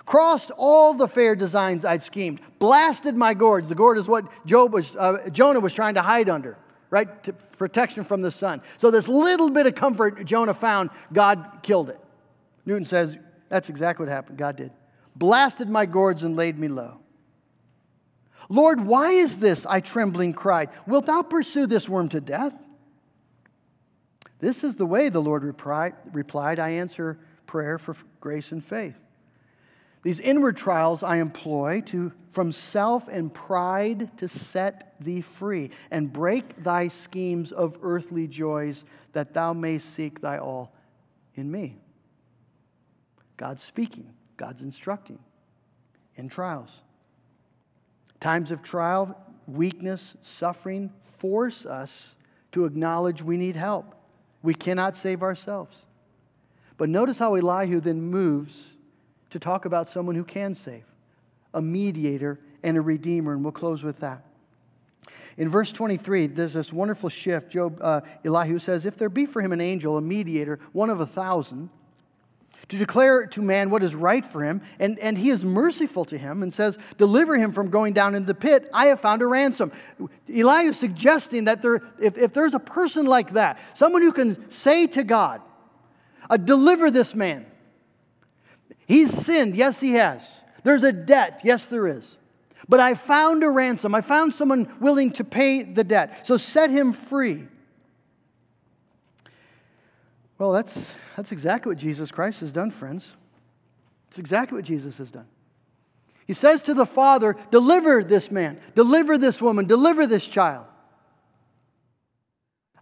Crossed 0.07 0.51
all 0.57 0.92
the 0.92 1.07
fair 1.07 1.37
designs 1.37 1.85
I'd 1.85 2.03
schemed, 2.03 2.40
blasted 2.59 3.14
my 3.14 3.33
gourds. 3.33 3.68
The 3.68 3.77
gourd 3.77 3.96
is 3.96 4.09
what 4.09 4.25
Job 4.44 4.72
was, 4.72 4.96
uh, 4.96 5.29
Jonah 5.31 5.61
was 5.61 5.72
trying 5.72 5.94
to 5.94 6.03
hide 6.03 6.29
under, 6.29 6.59
right? 6.90 7.22
To 7.22 7.33
protection 7.33 8.05
from 8.05 8.22
the 8.22 8.33
sun. 8.33 8.61
So, 8.79 8.90
this 8.90 9.07
little 9.07 9.51
bit 9.51 9.66
of 9.66 9.77
comfort 9.77 10.25
Jonah 10.25 10.53
found, 10.53 10.90
God 11.12 11.61
killed 11.62 11.90
it. 11.90 12.01
Newton 12.64 12.85
says 12.85 13.16
that's 13.49 13.68
exactly 13.68 14.05
what 14.05 14.11
happened. 14.11 14.37
God 14.37 14.57
did. 14.57 14.72
Blasted 15.16 15.68
my 15.68 15.87
gourds 15.87 16.22
and 16.22 16.37
laid 16.37 16.59
me 16.59 16.68
low. 16.68 16.98
Lord, 18.48 18.81
why 18.81 19.12
is 19.12 19.37
this? 19.37 19.66
I 19.66 19.81
trembling 19.81 20.35
cried. 20.35 20.68
Wilt 20.87 21.07
thou 21.07 21.22
pursue 21.22 21.66
this 21.66 21.88
worm 21.88 22.09
to 22.11 22.20
death? 22.20 22.52
This 24.38 24.62
is 24.62 24.76
the 24.76 24.87
way, 24.87 25.09
the 25.09 25.20
Lord 25.20 25.42
replied. 25.42 26.59
I 26.61 26.70
answer 26.70 27.18
prayer 27.46 27.79
for 27.79 27.96
grace 28.20 28.52
and 28.52 28.64
faith. 28.64 28.94
These 30.02 30.20
inward 30.20 30.57
trials 30.57 31.02
I 31.02 31.16
employ 31.16 31.83
to, 31.87 32.12
from 32.31 32.52
self 32.52 33.09
and 33.09 33.33
pride 33.33 34.16
to 34.18 34.29
set 34.29 34.94
thee 35.00 35.22
free 35.22 35.70
and 35.90 36.12
break 36.12 36.62
thy 36.62 36.88
schemes 36.88 37.50
of 37.50 37.79
earthly 37.83 38.29
joys 38.29 38.85
that 39.14 39.35
thou 39.35 39.52
mayst 39.52 39.94
seek 39.96 40.20
thy 40.20 40.38
all 40.38 40.72
in 41.35 41.50
me. 41.50 41.79
God 43.37 43.59
speaking, 43.59 44.12
God's 44.37 44.62
instructing 44.62 45.18
in 46.16 46.29
trials. 46.29 46.70
Times 48.20 48.51
of 48.51 48.62
trial, 48.62 49.16
weakness, 49.46 50.14
suffering 50.38 50.90
force 51.18 51.66
us 51.66 51.90
to 52.53 52.64
acknowledge 52.64 53.22
we 53.22 53.37
need 53.37 53.57
help. 53.57 53.94
We 54.42 54.55
cannot 54.55 54.96
save 54.96 55.22
ourselves. 55.22 55.77
But 56.79 56.88
notice 56.88 57.18
how 57.18 57.35
Elihu 57.35 57.81
then 57.81 58.01
moves 58.01 58.62
to 59.31 59.38
talk 59.38 59.64
about 59.64 59.88
someone 59.88 60.14
who 60.14 60.25
can 60.25 60.55
save 60.55 60.85
a 61.55 61.61
mediator 61.61 62.38
and 62.62 62.77
a 62.77 62.81
redeemer. 62.81 63.33
And 63.33 63.42
we'll 63.42 63.53
close 63.53 63.83
with 63.83 63.99
that. 64.01 64.22
In 65.38 65.51
verse 65.51 65.70
23, 65.72 66.29
there's 66.29 66.55
this 66.55 66.72
wonderful 66.72 67.11
shift. 67.11 67.51
Job, 67.51 67.79
uh, 67.83 68.01
Elihu 68.25 68.59
says, 68.59 68.87
If 68.87 68.96
there 68.96 69.09
be 69.09 69.27
for 69.27 69.42
him 69.42 69.53
an 69.53 69.61
angel, 69.61 69.99
a 69.99 70.01
mediator, 70.01 70.59
one 70.72 70.88
of 70.88 71.01
a 71.01 71.07
thousand, 71.07 71.68
to 72.68 72.76
declare 72.76 73.26
to 73.26 73.43
man 73.43 73.70
what 73.70 73.82
is 73.82 73.95
right 73.95 74.24
for 74.24 74.43
him, 74.43 74.61
and, 74.80 74.99
and 74.99 75.16
he 75.16 75.30
is 75.30 75.45
merciful 75.45 76.05
to 76.07 76.18
him 76.18 76.43
and 76.43 76.53
says, 76.53 76.78
Deliver 76.99 77.36
him 77.36 77.53
from 77.53 77.70
going 77.70 77.93
down 77.93 78.14
in 78.14 78.26
the 78.26 78.34
pit. 78.34 78.68
I 78.74 78.86
have 78.86 79.01
found 79.01 79.22
a 79.22 79.26
ransom. 79.26 79.70
Elihu 80.28 80.70
is 80.70 80.78
suggesting 80.78 81.45
that 81.45 81.62
there, 81.62 81.82
if, 82.01 82.18
if 82.18 82.32
there's 82.32 82.55
a 82.55 82.59
person 82.59 83.07
like 83.07 83.32
that, 83.34 83.59
someone 83.74 84.03
who 84.03 84.12
can 84.12 84.51
say 84.51 84.86
to 84.88 85.05
God, 85.05 85.43
uh, 86.28 86.36
Deliver 86.36 86.91
this 86.91 87.14
man. 87.14 87.47
He's 88.86 89.12
sinned. 89.24 89.57
Yes, 89.57 89.78
he 89.78 89.93
has. 89.93 90.22
There's 90.64 90.82
a 90.82 90.93
debt. 90.93 91.41
Yes, 91.45 91.66
there 91.66 91.86
is. 91.86 92.05
But 92.68 92.80
I 92.80 92.95
found 92.95 93.45
a 93.45 93.51
ransom. 93.51 93.95
I 93.95 94.01
found 94.01 94.34
someone 94.34 94.74
willing 94.80 95.12
to 95.12 95.24
pay 95.24 95.62
the 95.62 95.84
debt. 95.84 96.26
So 96.26 96.36
set 96.36 96.70
him 96.70 96.93
free. 96.93 97.47
Well, 100.39 100.53
that's 100.53 100.78
that's 101.16 101.32
exactly 101.32 101.70
what 101.70 101.78
Jesus 101.78 102.11
Christ 102.11 102.41
has 102.41 102.53
done, 102.53 102.70
friends. 102.70 103.05
It's 104.09 104.18
exactly 104.18 104.57
what 104.57 104.64
Jesus 104.64 104.99
has 104.99 105.11
done. 105.11 105.26
He 106.26 106.34
says 106.34 106.62
to 106.62 106.74
the 106.74 106.87
Father, 106.87 107.37
Deliver 107.51 108.05
this 108.05 108.30
man, 108.30 108.61
deliver 108.74 109.16
this 109.16 109.41
woman, 109.41 109.66
deliver 109.66 110.07
this 110.07 110.26
child. 110.26 110.66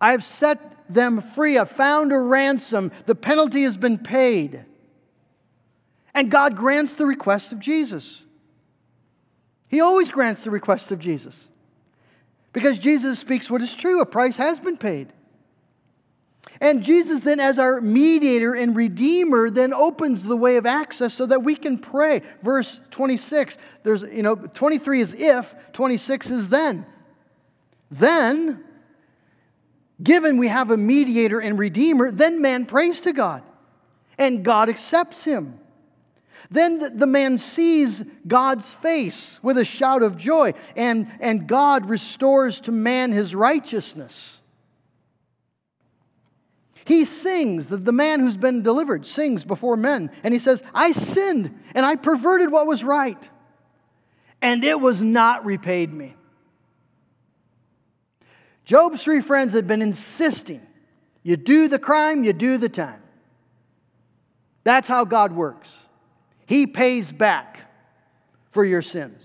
I 0.00 0.10
have 0.10 0.24
set 0.24 0.92
them 0.92 1.22
free. 1.34 1.56
I've 1.56 1.70
found 1.70 2.12
a 2.12 2.18
ransom. 2.18 2.90
The 3.06 3.14
penalty 3.14 3.62
has 3.62 3.76
been 3.76 3.98
paid. 3.98 4.64
And 6.12 6.30
God 6.30 6.56
grants 6.56 6.94
the 6.94 7.06
request 7.06 7.52
of 7.52 7.58
Jesus. 7.58 8.22
He 9.68 9.80
always 9.80 10.10
grants 10.10 10.44
the 10.44 10.50
request 10.50 10.90
of 10.92 10.98
Jesus. 10.98 11.34
Because 12.52 12.78
Jesus 12.78 13.18
speaks 13.18 13.50
what 13.50 13.62
is 13.62 13.74
true. 13.74 14.00
A 14.00 14.06
price 14.06 14.36
has 14.36 14.60
been 14.60 14.76
paid. 14.76 15.12
And 16.60 16.82
Jesus, 16.82 17.22
then, 17.22 17.40
as 17.40 17.58
our 17.58 17.80
mediator 17.80 18.54
and 18.54 18.76
redeemer, 18.76 19.50
then 19.50 19.74
opens 19.74 20.22
the 20.22 20.36
way 20.36 20.56
of 20.56 20.66
access 20.66 21.12
so 21.12 21.26
that 21.26 21.42
we 21.42 21.56
can 21.56 21.78
pray. 21.78 22.22
Verse 22.42 22.78
26, 22.92 23.56
there's, 23.82 24.02
you 24.02 24.22
know, 24.22 24.36
23 24.36 25.00
is 25.00 25.14
if, 25.14 25.52
26 25.72 26.30
is 26.30 26.48
then. 26.48 26.86
Then, 27.90 28.64
given 30.02 30.38
we 30.38 30.48
have 30.48 30.70
a 30.70 30.76
mediator 30.76 31.40
and 31.40 31.58
redeemer, 31.58 32.10
then 32.10 32.40
man 32.40 32.66
prays 32.66 33.00
to 33.00 33.12
God, 33.12 33.42
and 34.16 34.44
God 34.44 34.68
accepts 34.68 35.24
him. 35.24 35.58
Then 36.50 36.98
the 36.98 37.06
man 37.06 37.38
sees 37.38 38.02
God's 38.26 38.68
face 38.82 39.40
with 39.42 39.58
a 39.58 39.64
shout 39.64 40.02
of 40.02 40.16
joy, 40.16 40.54
and, 40.76 41.10
and 41.20 41.48
God 41.48 41.88
restores 41.88 42.60
to 42.60 42.72
man 42.72 43.12
his 43.12 43.34
righteousness. 43.34 44.38
He 46.84 47.04
sings, 47.04 47.66
the, 47.66 47.76
the 47.78 47.92
man 47.92 48.20
who's 48.20 48.36
been 48.36 48.62
delivered 48.62 49.06
sings 49.06 49.44
before 49.44 49.76
men, 49.76 50.10
and 50.22 50.34
he 50.34 50.40
says, 50.40 50.62
I 50.74 50.92
sinned 50.92 51.58
and 51.74 51.84
I 51.84 51.96
perverted 51.96 52.50
what 52.50 52.66
was 52.66 52.84
right, 52.84 53.28
and 54.42 54.64
it 54.64 54.78
was 54.78 55.00
not 55.00 55.46
repaid 55.46 55.92
me. 55.92 56.14
Job's 58.64 59.02
three 59.02 59.20
friends 59.20 59.52
had 59.52 59.66
been 59.66 59.82
insisting 59.82 60.60
you 61.22 61.38
do 61.38 61.68
the 61.68 61.78
crime, 61.78 62.22
you 62.22 62.34
do 62.34 62.58
the 62.58 62.68
time. 62.68 63.00
That's 64.62 64.86
how 64.86 65.06
God 65.06 65.32
works. 65.32 65.68
He 66.46 66.66
pays 66.66 67.10
back 67.10 67.60
for 68.50 68.62
your 68.62 68.82
sins. 68.82 69.24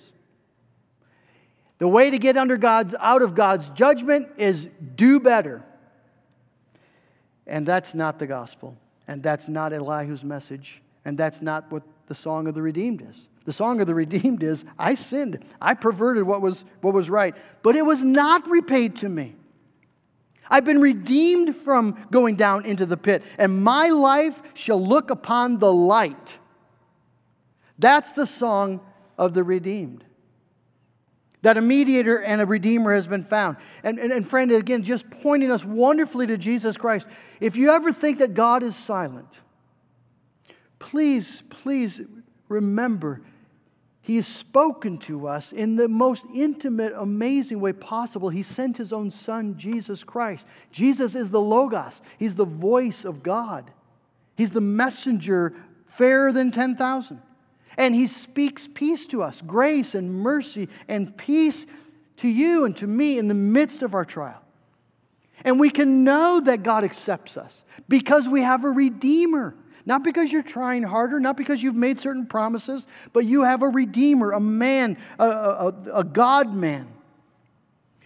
The 1.80 1.88
way 1.88 2.10
to 2.10 2.18
get 2.18 2.38
under 2.38 2.56
God's 2.56 2.96
out 2.98 3.22
of 3.22 3.36
God's 3.36 3.68
judgment 3.70 4.30
is 4.38 4.68
do 4.96 5.20
better. 5.20 5.64
And 7.50 7.66
that's 7.66 7.94
not 7.94 8.20
the 8.20 8.28
gospel. 8.28 8.78
And 9.08 9.22
that's 9.22 9.48
not 9.48 9.74
Elihu's 9.74 10.24
message. 10.24 10.82
And 11.04 11.18
that's 11.18 11.42
not 11.42 11.70
what 11.72 11.84
the 12.08 12.16
song 12.16 12.48
of 12.48 12.56
the 12.56 12.62
redeemed 12.62 13.02
is. 13.02 13.16
The 13.46 13.54
song 13.54 13.82
of 13.82 13.88
the 13.88 13.96
redeemed 13.96 14.44
is 14.44 14.64
I 14.78 14.94
sinned. 14.94 15.44
I 15.60 15.74
perverted 15.74 16.24
what 16.24 16.42
was, 16.42 16.64
what 16.82 16.94
was 16.94 17.10
right. 17.10 17.36
But 17.64 17.76
it 17.76 17.86
was 17.86 18.02
not 18.02 18.48
repaid 18.48 18.98
to 18.98 19.10
me. 19.10 19.36
I've 20.50 20.66
been 20.66 20.82
redeemed 20.82 21.56
from 21.58 22.08
going 22.12 22.36
down 22.36 22.66
into 22.66 22.86
the 22.86 22.98
pit, 22.98 23.24
and 23.38 23.64
my 23.64 23.90
life 23.90 24.36
shall 24.56 24.84
look 24.84 25.12
upon 25.12 25.60
the 25.60 25.72
light. 25.72 26.38
That's 27.78 28.12
the 28.14 28.26
song 28.26 28.82
of 29.18 29.34
the 29.36 29.44
redeemed 29.44 30.04
that 31.42 31.58
a 31.58 31.62
mediator 31.62 32.18
and 32.18 32.42
a 32.42 32.46
redeemer 32.46 32.94
has 32.94 33.08
been 33.08 33.24
found. 33.24 33.58
And, 33.84 33.98
and, 33.98 34.12
and, 34.12 34.30
friend, 34.30 34.52
again, 34.52 34.84
just 34.84 35.10
pointing 35.10 35.52
us 35.52 35.64
wonderfully 35.64 36.28
to 36.28 36.38
Jesus 36.38 36.78
Christ. 36.78 37.06
If 37.40 37.56
you 37.56 37.72
ever 37.72 37.94
think 37.94 38.20
that 38.20 38.34
God 38.34 38.62
is 38.62 38.76
silent, 38.76 39.28
please, 40.80 41.44
please 41.50 42.02
remember 42.50 43.22
He 44.02 44.18
has 44.18 44.28
spoken 44.28 44.98
to 45.00 45.28
us 45.28 45.54
in 45.54 45.78
the 45.78 45.88
most 45.88 46.26
intimate, 46.36 46.94
amazing 46.98 47.62
way 47.62 47.72
possible. 47.72 48.30
He 48.30 48.44
sent 48.44 48.76
His 48.76 48.92
own 48.92 49.10
Son, 49.10 49.58
Jesus 49.58 50.04
Christ. 50.04 50.44
Jesus 50.72 51.16
is 51.16 51.30
the 51.30 51.42
Logos, 51.42 52.02
He's 52.18 52.36
the 52.36 52.46
voice 52.46 53.06
of 53.06 53.24
God, 53.24 53.72
He's 54.36 54.52
the 54.52 54.62
messenger 54.62 55.56
fairer 55.98 56.34
than 56.34 56.52
10,000. 56.52 57.22
And 57.78 57.94
He 57.96 58.08
speaks 58.08 58.68
peace 58.74 59.06
to 59.08 59.24
us, 59.24 59.42
grace 59.46 59.96
and 59.96 60.14
mercy 60.14 60.70
and 60.88 61.16
peace 61.18 61.66
to 62.18 62.28
you 62.28 62.66
and 62.66 62.76
to 62.78 62.88
me 62.88 63.18
in 63.18 63.28
the 63.28 63.34
midst 63.34 63.82
of 63.82 63.94
our 63.94 64.06
trial. 64.06 64.42
And 65.46 65.60
we 65.60 65.70
can 65.70 66.04
know 66.04 66.42
that 66.42 66.64
God 66.64 66.84
accepts 66.84 67.38
us 67.38 67.64
because 67.88 68.28
we 68.28 68.42
have 68.42 68.66
a 68.66 68.70
Redeemer. 68.70 69.56
Not 69.86 70.04
because 70.04 70.32
you're 70.32 70.44
trying 70.44 70.84
harder, 70.84 71.20
not 71.20 71.38
because 71.38 71.64
you've 71.64 71.76
made 71.76 72.00
certain 72.00 72.28
promises, 72.28 72.86
but 73.14 73.26
you 73.26 73.44
have 73.44 73.64
a 73.64 73.70
Redeemer, 73.70 74.34
a 74.34 74.40
man, 74.40 74.98
a, 75.18 75.26
a, 75.26 75.74
a 75.96 76.04
God 76.04 76.54
man 76.54 76.88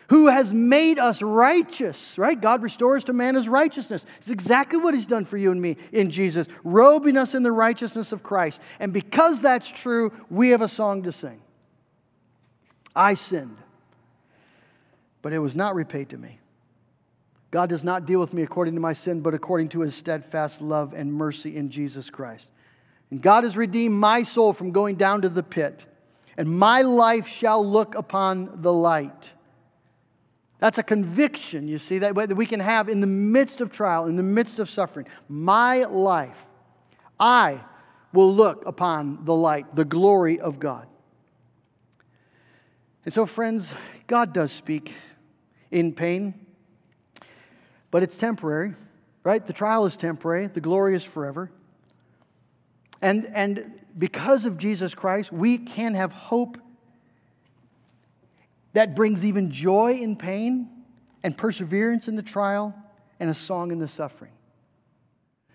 who 0.10 0.28
has 0.28 0.52
made 0.52 1.00
us 1.00 1.22
righteous, 1.22 2.18
right? 2.18 2.40
God 2.40 2.62
restores 2.62 3.04
to 3.06 3.14
man 3.14 3.36
his 3.36 3.48
righteousness. 3.48 4.06
It's 4.18 4.30
exactly 4.30 4.80
what 4.80 4.94
he's 4.94 5.06
done 5.06 5.26
for 5.26 5.38
you 5.38 5.52
and 5.52 5.62
me 5.62 5.78
in 5.92 6.12
Jesus, 6.12 6.48
robing 6.64 7.18
us 7.18 7.34
in 7.34 7.44
the 7.44 7.52
righteousness 7.52 8.12
of 8.12 8.24
Christ. 8.24 8.60
And 8.80 8.92
because 8.94 9.42
that's 9.42 9.68
true, 9.68 10.12
we 10.30 10.50
have 10.50 10.62
a 10.62 10.70
song 10.70 11.04
to 11.04 11.14
sing. 11.14 11.42
I 12.96 13.16
sinned, 13.16 13.58
but 15.22 15.34
it 15.34 15.40
was 15.40 15.56
not 15.56 15.76
repaid 15.76 16.10
to 16.10 16.18
me. 16.18 16.40
God 17.50 17.70
does 17.70 17.84
not 17.84 18.06
deal 18.06 18.20
with 18.20 18.34
me 18.34 18.42
according 18.42 18.74
to 18.74 18.82
my 18.82 18.94
sin, 18.94 19.22
but 19.22 19.34
according 19.34 19.70
to 19.70 19.82
his 19.82 19.94
steadfast 19.96 20.60
love 20.60 20.94
and 20.94 21.14
mercy 21.14 21.56
in 21.56 21.70
Jesus 21.70 22.10
Christ. 22.10 22.48
And 23.12 23.22
God 23.22 23.44
has 23.44 23.56
redeemed 23.56 23.94
my 23.94 24.24
soul 24.24 24.54
from 24.54 24.72
going 24.72 24.96
down 24.96 25.22
to 25.22 25.30
the 25.30 25.44
pit, 25.44 25.84
and 26.36 26.50
my 26.50 26.82
life 26.82 27.28
shall 27.28 27.64
look 27.64 27.94
upon 27.94 28.64
the 28.64 28.74
light. 28.74 29.30
That's 30.64 30.78
a 30.78 30.84
conviction, 30.84 31.68
you 31.68 31.78
see, 31.78 32.00
that 32.00 32.16
we 32.16 32.46
can 32.46 32.62
have 32.62 32.88
in 32.88 33.02
the 33.02 33.06
midst 33.06 33.60
of 33.60 33.70
trial, 33.70 34.06
in 34.06 34.16
the 34.16 34.24
midst 34.24 34.60
of 34.60 34.70
suffering. 34.70 35.06
My 35.28 35.84
life, 35.84 36.38
I 37.20 37.60
will 38.14 38.34
look 38.34 38.66
upon 38.66 39.26
the 39.26 39.36
light, 39.36 39.76
the 39.76 39.84
glory 39.84 40.40
of 40.40 40.62
God. 40.62 40.88
And 43.04 43.14
so, 43.14 43.26
friends, 43.26 43.68
God 44.08 44.34
does 44.34 44.54
speak 44.54 44.94
in 45.72 45.92
pain, 45.92 46.34
but 47.92 48.02
it's 48.02 48.16
temporary, 48.16 48.74
right? 49.26 49.46
The 49.46 49.52
trial 49.52 49.86
is 49.86 49.98
temporary, 49.98 50.48
the 50.48 50.62
glory 50.62 50.96
is 50.96 51.04
forever. 51.04 51.52
And, 53.02 53.30
and 53.36 53.82
because 53.98 54.46
of 54.46 54.58
Jesus 54.58 54.96
Christ, 54.96 55.30
we 55.30 55.58
can 55.58 55.94
have 55.94 56.14
hope 56.14 56.58
that 58.74 58.96
brings 58.96 59.24
even 59.24 59.52
joy 59.52 59.94
in 59.94 60.16
pain 60.16 60.70
and 61.24 61.38
perseverance 61.38 62.08
in 62.08 62.16
the 62.16 62.24
trial 62.24 62.76
and 63.20 63.30
a 63.30 63.36
song 63.36 63.72
in 63.72 63.80
the 63.80 63.88
suffering. 63.88 64.32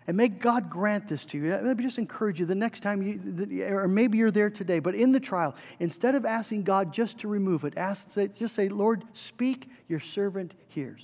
And 0.07 0.16
may 0.16 0.29
God 0.29 0.71
grant 0.71 1.07
this 1.07 1.23
to 1.27 1.39
you. 1.39 1.51
Let 1.51 1.77
me 1.77 1.85
just 1.85 1.99
encourage 1.99 2.41
you 2.41 2.47
the 2.47 2.55
next 2.55 2.83
time 2.83 3.03
you, 3.03 3.62
or 3.64 3.87
maybe 3.87 4.16
you're 4.16 4.31
there 4.31 4.49
today, 4.49 4.79
but 4.79 4.95
in 4.95 5.12
the 5.12 5.21
trial, 5.21 5.55
instead 5.81 6.14
of 6.14 6.25
asking 6.25 6.62
God 6.62 6.95
just 6.95 7.19
to 7.19 7.29
remove 7.29 7.64
it, 7.64 7.75
ask, 7.77 8.07
just 8.39 8.55
say, 8.55 8.71
Lord, 8.71 9.05
speak, 9.12 9.69
your 9.87 10.01
servant 10.01 10.55
hears. 10.69 11.03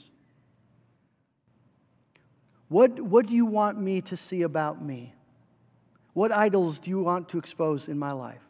What, 2.68 2.98
what 2.98 3.26
do 3.26 3.34
you 3.34 3.44
want 3.44 3.78
me 3.78 4.00
to 4.00 4.16
see 4.16 4.40
about 4.42 4.82
me? 4.82 5.12
What 6.14 6.32
idols 6.32 6.78
do 6.78 6.88
you 6.88 7.00
want 7.00 7.28
to 7.28 7.38
expose 7.38 7.88
in 7.88 7.98
my 7.98 8.12
life? 8.12 8.40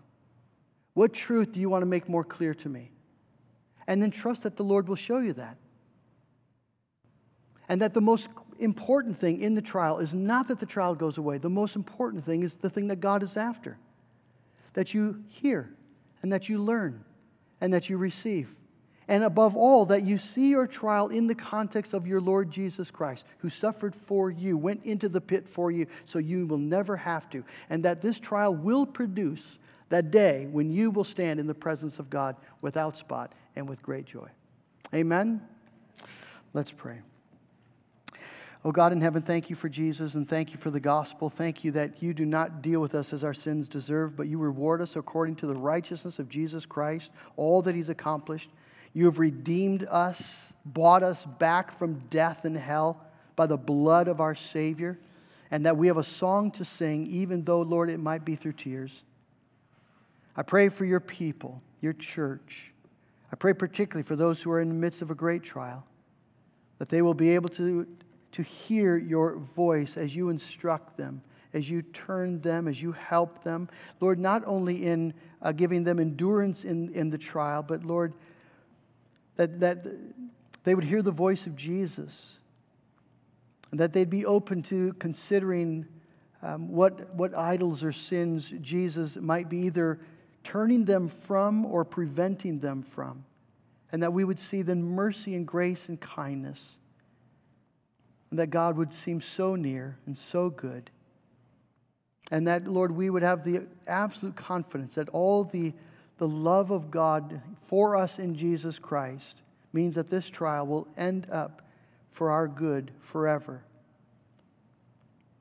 What 0.92 1.12
truth 1.12 1.50
do 1.50 1.58
you 1.58 1.68
want 1.68 1.82
to 1.82 1.86
make 1.86 2.08
more 2.08 2.22
clear 2.22 2.54
to 2.54 2.68
me? 2.68 2.92
And 3.86 4.00
then 4.02 4.10
trust 4.10 4.42
that 4.42 4.56
the 4.56 4.62
Lord 4.62 4.88
will 4.88 4.96
show 4.96 5.18
you 5.18 5.32
that. 5.34 5.56
And 7.68 7.80
that 7.80 7.94
the 7.94 8.00
most 8.00 8.28
important 8.58 9.20
thing 9.20 9.42
in 9.42 9.54
the 9.54 9.62
trial 9.62 9.98
is 9.98 10.12
not 10.12 10.48
that 10.48 10.60
the 10.60 10.66
trial 10.66 10.94
goes 10.94 11.18
away. 11.18 11.38
The 11.38 11.48
most 11.48 11.76
important 11.76 12.24
thing 12.24 12.42
is 12.42 12.54
the 12.54 12.70
thing 12.70 12.88
that 12.88 13.00
God 13.00 13.22
is 13.22 13.36
after 13.36 13.78
that 14.74 14.92
you 14.92 15.22
hear 15.28 15.70
and 16.22 16.32
that 16.32 16.48
you 16.48 16.58
learn 16.58 17.04
and 17.60 17.72
that 17.72 17.88
you 17.88 17.96
receive. 17.96 18.48
And 19.06 19.22
above 19.22 19.54
all, 19.54 19.86
that 19.86 20.04
you 20.04 20.18
see 20.18 20.48
your 20.48 20.66
trial 20.66 21.08
in 21.08 21.26
the 21.26 21.34
context 21.34 21.92
of 21.92 22.06
your 22.06 22.20
Lord 22.20 22.50
Jesus 22.50 22.90
Christ, 22.90 23.24
who 23.38 23.50
suffered 23.50 23.94
for 24.06 24.30
you, 24.30 24.56
went 24.56 24.82
into 24.84 25.08
the 25.08 25.20
pit 25.20 25.46
for 25.52 25.70
you, 25.70 25.86
so 26.06 26.18
you 26.18 26.46
will 26.46 26.58
never 26.58 26.96
have 26.96 27.28
to. 27.30 27.44
And 27.68 27.84
that 27.84 28.00
this 28.00 28.18
trial 28.18 28.54
will 28.54 28.86
produce 28.86 29.58
that 29.90 30.10
day 30.10 30.48
when 30.50 30.72
you 30.72 30.90
will 30.90 31.04
stand 31.04 31.38
in 31.38 31.46
the 31.46 31.54
presence 31.54 31.98
of 31.98 32.08
God 32.08 32.36
without 32.62 32.96
spot 32.96 33.34
and 33.56 33.68
with 33.68 33.82
great 33.82 34.06
joy. 34.06 34.28
Amen? 34.94 35.40
Let's 36.52 36.72
pray. 36.72 37.00
Oh 38.66 38.72
God 38.72 38.92
in 38.92 39.00
heaven, 39.02 39.20
thank 39.20 39.50
you 39.50 39.56
for 39.56 39.68
Jesus 39.68 40.14
and 40.14 40.26
thank 40.26 40.52
you 40.52 40.58
for 40.58 40.70
the 40.70 40.80
gospel. 40.80 41.28
Thank 41.28 41.64
you 41.64 41.72
that 41.72 42.02
you 42.02 42.14
do 42.14 42.24
not 42.24 42.62
deal 42.62 42.80
with 42.80 42.94
us 42.94 43.12
as 43.12 43.22
our 43.22 43.34
sins 43.34 43.68
deserve, 43.68 44.16
but 44.16 44.26
you 44.26 44.38
reward 44.38 44.80
us 44.80 44.96
according 44.96 45.36
to 45.36 45.46
the 45.46 45.54
righteousness 45.54 46.18
of 46.18 46.30
Jesus 46.30 46.64
Christ, 46.64 47.10
all 47.36 47.60
that 47.62 47.74
he's 47.74 47.90
accomplished. 47.90 48.48
You 48.94 49.04
have 49.04 49.18
redeemed 49.18 49.86
us, 49.90 50.22
bought 50.64 51.02
us 51.02 51.22
back 51.38 51.78
from 51.78 52.02
death 52.08 52.44
and 52.44 52.56
hell 52.56 53.04
by 53.36 53.46
the 53.46 53.56
blood 53.56 54.08
of 54.08 54.20
our 54.20 54.34
Savior, 54.34 54.98
and 55.50 55.66
that 55.66 55.76
we 55.76 55.88
have 55.88 55.98
a 55.98 56.04
song 56.04 56.50
to 56.52 56.64
sing, 56.64 57.06
even 57.08 57.44
though, 57.44 57.60
Lord, 57.60 57.90
it 57.90 57.98
might 57.98 58.24
be 58.24 58.34
through 58.34 58.52
tears. 58.52 58.92
I 60.36 60.42
pray 60.42 60.70
for 60.70 60.86
your 60.86 61.00
people, 61.00 61.60
your 61.82 61.92
church. 61.92 62.72
I 63.34 63.36
pray 63.36 63.52
particularly 63.52 64.06
for 64.06 64.14
those 64.14 64.40
who 64.40 64.52
are 64.52 64.60
in 64.60 64.68
the 64.68 64.76
midst 64.76 65.02
of 65.02 65.10
a 65.10 65.14
great 65.16 65.42
trial. 65.42 65.84
that 66.78 66.88
they 66.88 67.02
will 67.02 67.14
be 67.14 67.30
able 67.30 67.48
to, 67.48 67.84
to 68.30 68.42
hear 68.44 68.96
your 68.96 69.40
voice 69.56 69.96
as 69.96 70.14
you 70.14 70.28
instruct 70.28 70.96
them, 70.96 71.20
as 71.52 71.68
you 71.68 71.82
turn 71.82 72.40
them, 72.42 72.68
as 72.68 72.80
you 72.80 72.92
help 72.92 73.42
them. 73.42 73.68
Lord, 74.00 74.20
not 74.20 74.44
only 74.46 74.86
in 74.86 75.12
uh, 75.42 75.50
giving 75.50 75.82
them 75.82 75.98
endurance 75.98 76.62
in, 76.62 76.94
in 76.94 77.10
the 77.10 77.18
trial, 77.18 77.64
but 77.66 77.82
Lord, 77.82 78.14
that, 79.34 79.58
that 79.58 79.84
they 80.62 80.76
would 80.76 80.84
hear 80.84 81.02
the 81.02 81.10
voice 81.10 81.44
of 81.44 81.56
Jesus, 81.56 82.14
and 83.72 83.80
that 83.80 83.92
they'd 83.92 84.10
be 84.10 84.26
open 84.26 84.62
to 84.62 84.92
considering 85.00 85.84
um, 86.40 86.68
what, 86.68 87.12
what 87.16 87.34
idols 87.34 87.82
or 87.82 87.90
sins 87.90 88.48
Jesus 88.60 89.16
might 89.16 89.48
be 89.48 89.56
either 89.58 89.98
turning 90.44 90.84
them 90.84 91.10
from 91.26 91.66
or 91.66 91.84
preventing 91.84 92.60
them 92.60 92.84
from. 92.94 93.24
And 93.92 94.02
that 94.02 94.12
we 94.12 94.24
would 94.24 94.38
see 94.38 94.62
then 94.62 94.82
mercy 94.82 95.34
and 95.34 95.46
grace 95.46 95.88
and 95.88 96.00
kindness. 96.00 96.60
And 98.30 98.38
that 98.38 98.48
God 98.48 98.76
would 98.76 98.92
seem 98.92 99.20
so 99.20 99.54
near 99.56 99.96
and 100.06 100.16
so 100.16 100.50
good. 100.50 100.90
And 102.30 102.46
that, 102.46 102.66
Lord, 102.66 102.90
we 102.90 103.10
would 103.10 103.22
have 103.22 103.44
the 103.44 103.66
absolute 103.86 104.36
confidence 104.36 104.94
that 104.94 105.08
all 105.10 105.44
the, 105.44 105.72
the 106.18 106.26
love 106.26 106.70
of 106.70 106.90
God 106.90 107.40
for 107.68 107.96
us 107.96 108.18
in 108.18 108.36
Jesus 108.36 108.78
Christ 108.78 109.36
means 109.72 109.94
that 109.94 110.10
this 110.10 110.28
trial 110.28 110.66
will 110.66 110.88
end 110.96 111.28
up 111.30 111.62
for 112.12 112.30
our 112.30 112.48
good 112.48 112.90
forever. 113.12 113.62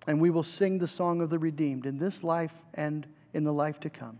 And 0.08 0.20
we 0.20 0.30
will 0.30 0.44
sing 0.44 0.78
the 0.78 0.88
song 0.88 1.22
of 1.22 1.30
the 1.30 1.40
redeemed 1.40 1.86
in 1.86 1.98
this 1.98 2.24
life 2.24 2.54
and 2.74 3.08
in 3.34 3.44
the 3.44 3.54
life 3.54 3.80
to 3.82 3.90
come. 3.90 4.20